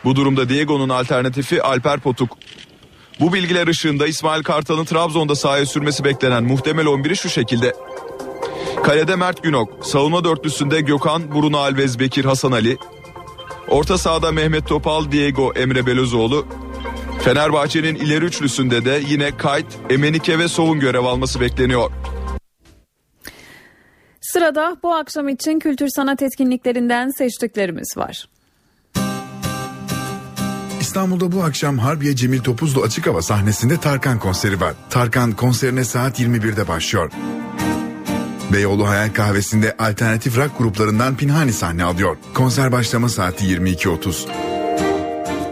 [0.03, 2.37] Bu durumda Diego'nun alternatifi Alper Potuk.
[3.19, 7.73] Bu bilgiler ışığında İsmail Kartal'ın Trabzon'da sahaya sürmesi beklenen muhtemel 11'i şu şekilde.
[8.83, 12.77] Kalede Mert Günok, savunma dörtlüsünde Gökhan, Bruno Alves, Bekir Hasan Ali.
[13.67, 16.47] Orta sahada Mehmet Topal, Diego Emre Belözoğlu.
[17.21, 21.91] Fenerbahçe'nin ileri üçlüsünde de yine Kayt, Emenike ve Sov'un görev alması bekleniyor.
[24.21, 28.27] Sırada bu akşam için kültür sanat etkinliklerinden seçtiklerimiz var.
[30.93, 34.73] İstanbul'da bu akşam Harbiye Cemil Topuzlu açık hava sahnesinde Tarkan konseri var.
[34.89, 37.11] Tarkan konserine saat 21'de başlıyor.
[38.53, 42.17] Beyoğlu Hayal Kahvesi'nde alternatif rock gruplarından Pinhani sahne alıyor.
[42.33, 44.27] Konser başlama saati 22.30.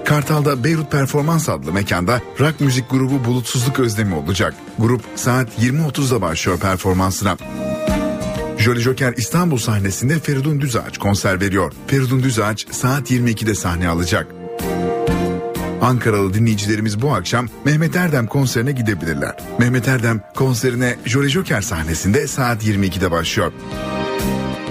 [0.06, 4.54] Kartal'da Beyrut Performans adlı mekanda rock müzik grubu Bulutsuzluk Özlemi olacak.
[4.80, 7.38] Grup saat 20.30'da başlıyor performansına.
[8.58, 11.74] Jolly Joker İstanbul sahnesinde Feridun Düzağaç konser veriyor.
[11.88, 14.41] Feridun Düzağaç saat 22'de sahne alacak.
[15.82, 19.36] Ankaralı dinleyicilerimiz bu akşam Mehmet Erdem konserine gidebilirler.
[19.60, 23.52] Mehmet Erdem konserine Jolly Joker sahnesinde saat 22'de başlıyor.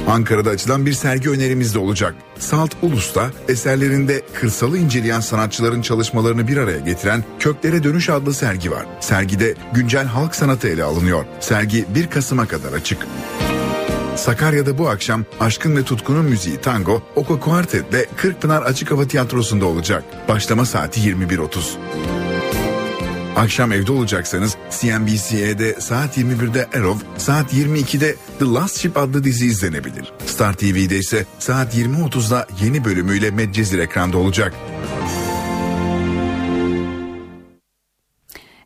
[0.08, 2.14] Ankara'da açılan bir sergi önerimiz de olacak.
[2.38, 8.86] Salt Ulus'ta eserlerinde kırsalı inceleyen sanatçıların çalışmalarını bir araya getiren Köklere Dönüş adlı sergi var.
[9.00, 11.24] Sergide güncel halk sanatı ele alınıyor.
[11.40, 13.06] Sergi 1 Kasım'a kadar açık.
[14.20, 19.66] Sakarya'da bu akşam Aşkın ve Tutkunun müziği tango Oko Kuartet ve Kırkpınar Açık Hava Tiyatrosu'nda
[19.66, 20.04] olacak.
[20.28, 21.60] Başlama saati 21.30.
[23.36, 30.12] Akşam evde olacaksanız CNBC'de saat 21'de Arrow, saat 22'de The Last Ship adlı dizi izlenebilir.
[30.26, 34.54] Star TV'de ise saat 20.30'da yeni bölümüyle Medcezir ekranda olacak.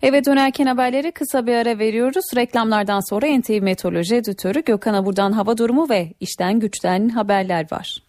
[0.04, 2.24] Eve dönerken haberleri kısa bir ara veriyoruz.
[2.36, 8.02] Reklamlardan sonra NTV Meteoroloji Editörü Gökhan Abur'dan hava durumu ve işten güçten haberler var.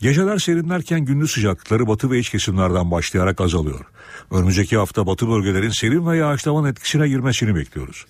[0.00, 3.84] Geceler serinlerken gündüz sıcaklıkları batı ve iç kesimlerden başlayarak azalıyor.
[4.30, 8.06] Önümüzdeki hafta batı bölgelerin serin ve yağışlamanın etkisine girmesini bekliyoruz.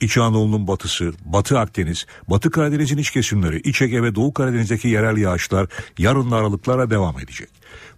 [0.00, 5.16] İç Anadolu'nun batısı, Batı Akdeniz, Batı Karadeniz'in iç kesimleri, İç Ege ve Doğu Karadeniz'deki yerel
[5.16, 5.66] yağışlar
[5.98, 7.48] yarın aralıklara devam edecek.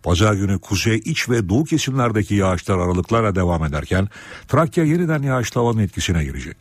[0.02, 4.08] Pazar günü kuzey, iç ve doğu kesimlerdeki yağışlar aralıklarla devam ederken
[4.48, 6.56] Trakya yeniden yağışlı havanın etkisine girecek.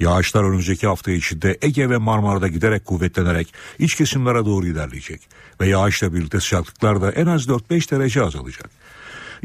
[0.00, 5.20] Yağışlar önümüzdeki hafta içinde Ege ve Marmara'da giderek kuvvetlenerek iç kesimlere doğru ilerleyecek.
[5.60, 8.70] Ve yağışla birlikte sıcaklıklar da en az 4-5 derece azalacak.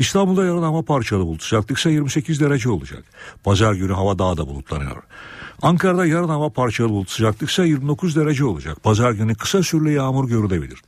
[0.02, 3.04] İstanbul'da yarın hava parçalı bulut sıcaklık ise 28 derece olacak.
[3.43, 5.04] Pazar günü hava daha da bulutlanıyor.
[5.62, 8.84] Ankara'da yarın hava parçalı bulut sıcaklık ise 29 derece olacak.
[8.84, 10.82] Pazar günü kısa süreli yağmur görülebilir.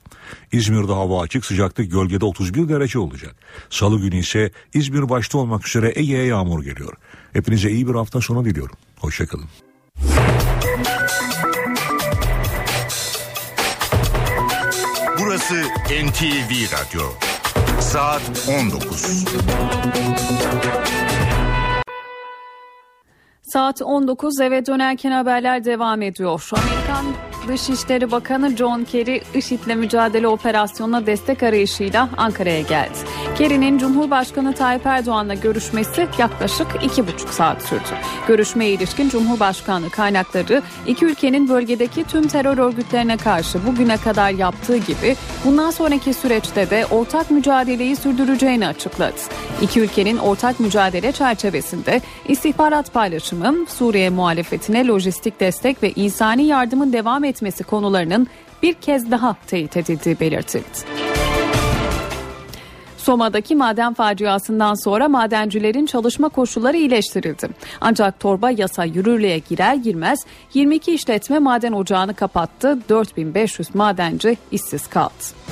[0.51, 3.35] İzmir'de hava açık sıcaklık gölgede 31 derece olacak.
[3.69, 6.93] Salı günü ise İzmir başta olmak üzere Ege'ye yağmur geliyor.
[7.33, 8.75] Hepinize iyi bir hafta sonu diliyorum.
[8.99, 9.45] Hoşçakalın.
[15.19, 15.63] Burası
[16.03, 17.32] NTV Radyo.
[17.83, 19.25] Saat 19.
[23.41, 26.49] Saat 19 eve dönerken haberler devam ediyor.
[26.51, 27.05] Amerikan
[27.47, 32.97] Dışişleri Bakanı John Kerry IŞİD'le mücadele operasyonuna destek arayışıyla Ankara'ya geldi.
[33.37, 37.81] Kerry'nin Cumhurbaşkanı Tayyip Erdoğan'la görüşmesi yaklaşık iki buçuk saat sürdü.
[38.27, 45.15] Görüşmeye ilişkin Cumhurbaşkanlığı kaynakları iki ülkenin bölgedeki tüm terör örgütlerine karşı bugüne kadar yaptığı gibi
[45.45, 49.13] bundan sonraki süreçte de ortak mücadeleyi sürdüreceğini açıkladı.
[49.61, 57.23] İki ülkenin ortak mücadele çerçevesinde istihbarat paylaşımı, Suriye muhalefetine lojistik destek ve insani yardımın devam
[57.23, 57.32] etmesi
[57.63, 58.27] konularının
[58.63, 61.03] bir kez daha teyit edildiği belirtildi.
[62.97, 67.49] Soma'daki maden faciasından sonra madencilerin çalışma koşulları iyileştirildi.
[67.81, 70.19] Ancak torba yasa yürürlüğe girer girmez
[70.53, 72.79] 22 işletme maden ocağını kapattı.
[72.89, 75.42] 4500 madenci işsiz kaldı.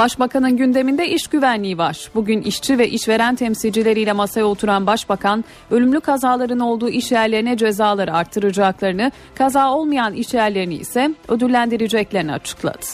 [0.00, 2.10] Başbakanın gündeminde iş güvenliği var.
[2.14, 9.12] Bugün işçi ve işveren temsilcileriyle masaya oturan başbakan, ölümlü kazaların olduğu iş yerlerine cezaları arttıracaklarını,
[9.34, 12.86] kaza olmayan iş yerlerini ise ödüllendireceklerini açıkladı.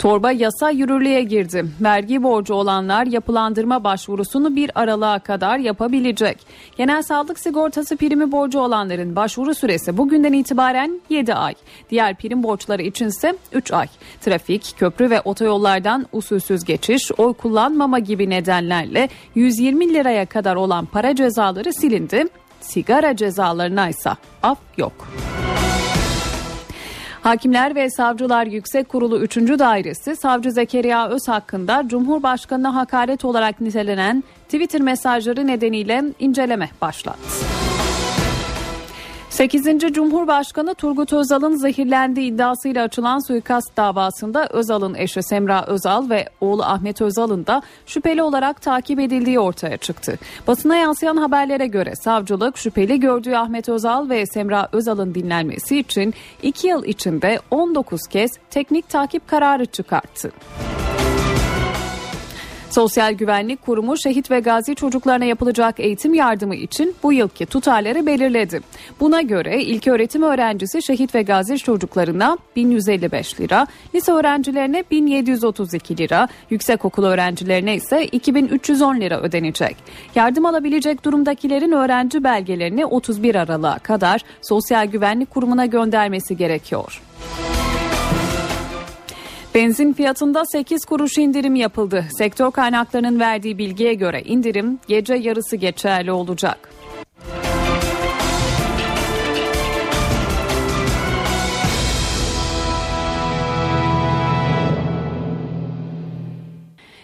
[0.00, 1.64] Torba yasa yürürlüğe girdi.
[1.80, 6.38] Vergi borcu olanlar yapılandırma başvurusunu bir aralığa kadar yapabilecek.
[6.76, 11.54] Genel sağlık sigortası primi borcu olanların başvuru süresi bugünden itibaren 7 ay.
[11.90, 13.86] Diğer prim borçları içinse 3 ay.
[14.20, 21.14] Trafik, köprü ve otoyollardan usulsüz geçiş, oy kullanmama gibi nedenlerle 120 liraya kadar olan para
[21.14, 22.24] cezaları silindi.
[22.60, 24.10] Sigara cezalarına ise
[24.42, 25.08] af yok.
[27.30, 29.36] Hakimler ve Savcılar Yüksek Kurulu 3.
[29.36, 37.20] Dairesi Savcı Zekeriya Öz hakkında Cumhurbaşkanı'na hakaret olarak nitelenen Twitter mesajları nedeniyle inceleme başlattı.
[39.30, 39.92] 8.
[39.92, 47.02] Cumhurbaşkanı Turgut Özal'ın zehirlendiği iddiasıyla açılan suikast davasında Özal'ın eşi Semra Özal ve oğlu Ahmet
[47.02, 50.18] Özal'ın da şüpheli olarak takip edildiği ortaya çıktı.
[50.46, 56.68] Basına yansıyan haberlere göre savcılık şüpheli gördüğü Ahmet Özal ve Semra Özal'ın dinlenmesi için 2
[56.68, 60.32] yıl içinde 19 kez teknik takip kararı çıkarttı.
[62.70, 68.60] Sosyal Güvenlik Kurumu şehit ve gazi çocuklarına yapılacak eğitim yardımı için bu yılki tutarları belirledi.
[69.00, 76.28] Buna göre ilk öğretim öğrencisi şehit ve gazi çocuklarına 1155 lira, lise öğrencilerine 1732 lira,
[76.50, 79.76] yüksekokul öğrencilerine ise 2310 lira ödenecek.
[80.14, 87.02] Yardım alabilecek durumdakilerin öğrenci belgelerini 31 Aralık'a kadar Sosyal Güvenlik Kurumu'na göndermesi gerekiyor.
[89.54, 92.04] Benzin fiyatında 8 kuruş indirim yapıldı.
[92.18, 96.68] Sektör kaynaklarının verdiği bilgiye göre indirim gece yarısı geçerli olacak.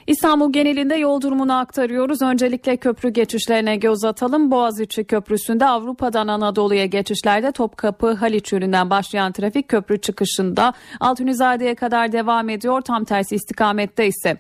[0.06, 2.22] İstanbul genelinde yol durumunu aktarıyoruz.
[2.22, 4.50] Öncelikle köprü geçişlerine göz atalım.
[4.50, 12.48] Boğaziçi Köprüsü'nde Avrupa'dan Anadolu'ya geçişlerde Topkapı Haliç yönünden başlayan trafik köprü çıkışında Altunizade'ye kadar devam
[12.48, 12.80] ediyor.
[12.80, 14.36] Tam tersi istikamette ise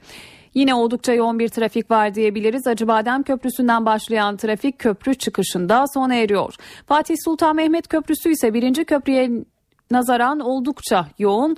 [0.54, 2.66] Yine oldukça yoğun bir trafik var diyebiliriz.
[2.66, 6.54] Acıbadem Köprüsü'nden başlayan trafik köprü çıkışında sona eriyor.
[6.86, 9.30] Fatih Sultan Mehmet Köprüsü ise birinci köprüye
[9.90, 11.56] nazaran oldukça yoğun.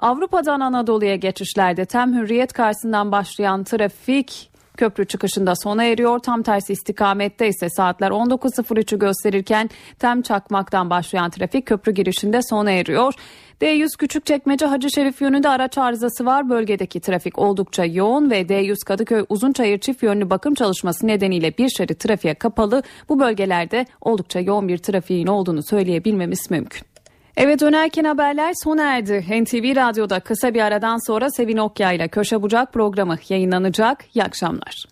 [0.00, 6.18] Avrupa'dan Anadolu'ya geçişlerde tem hürriyet karşısından başlayan trafik köprü çıkışında sona eriyor.
[6.18, 13.14] Tam tersi istikamette ise saatler 19.03'ü gösterirken tem çakmaktan başlayan trafik köprü girişinde sona eriyor.
[13.60, 16.50] D100 Küçükçekmece Hacı Şerif yönünde araç arızası var.
[16.50, 22.00] Bölgedeki trafik oldukça yoğun ve D100 Kadıköy Uzunçayır çift yönlü bakım çalışması nedeniyle bir şerit
[22.00, 22.82] trafiğe kapalı.
[23.08, 26.89] Bu bölgelerde oldukça yoğun bir trafiğin olduğunu söyleyebilmemiz mümkün.
[27.36, 29.24] Eve dönerken haberler sona erdi.
[29.42, 34.04] NTV Radyo'da kısa bir aradan sonra Sevin Okya ile Köşe Bucak programı yayınlanacak.
[34.14, 34.84] İyi akşamlar.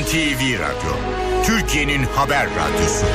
[0.00, 0.94] NTV Radyo,
[1.44, 3.06] Türkiye'nin haber radyosu.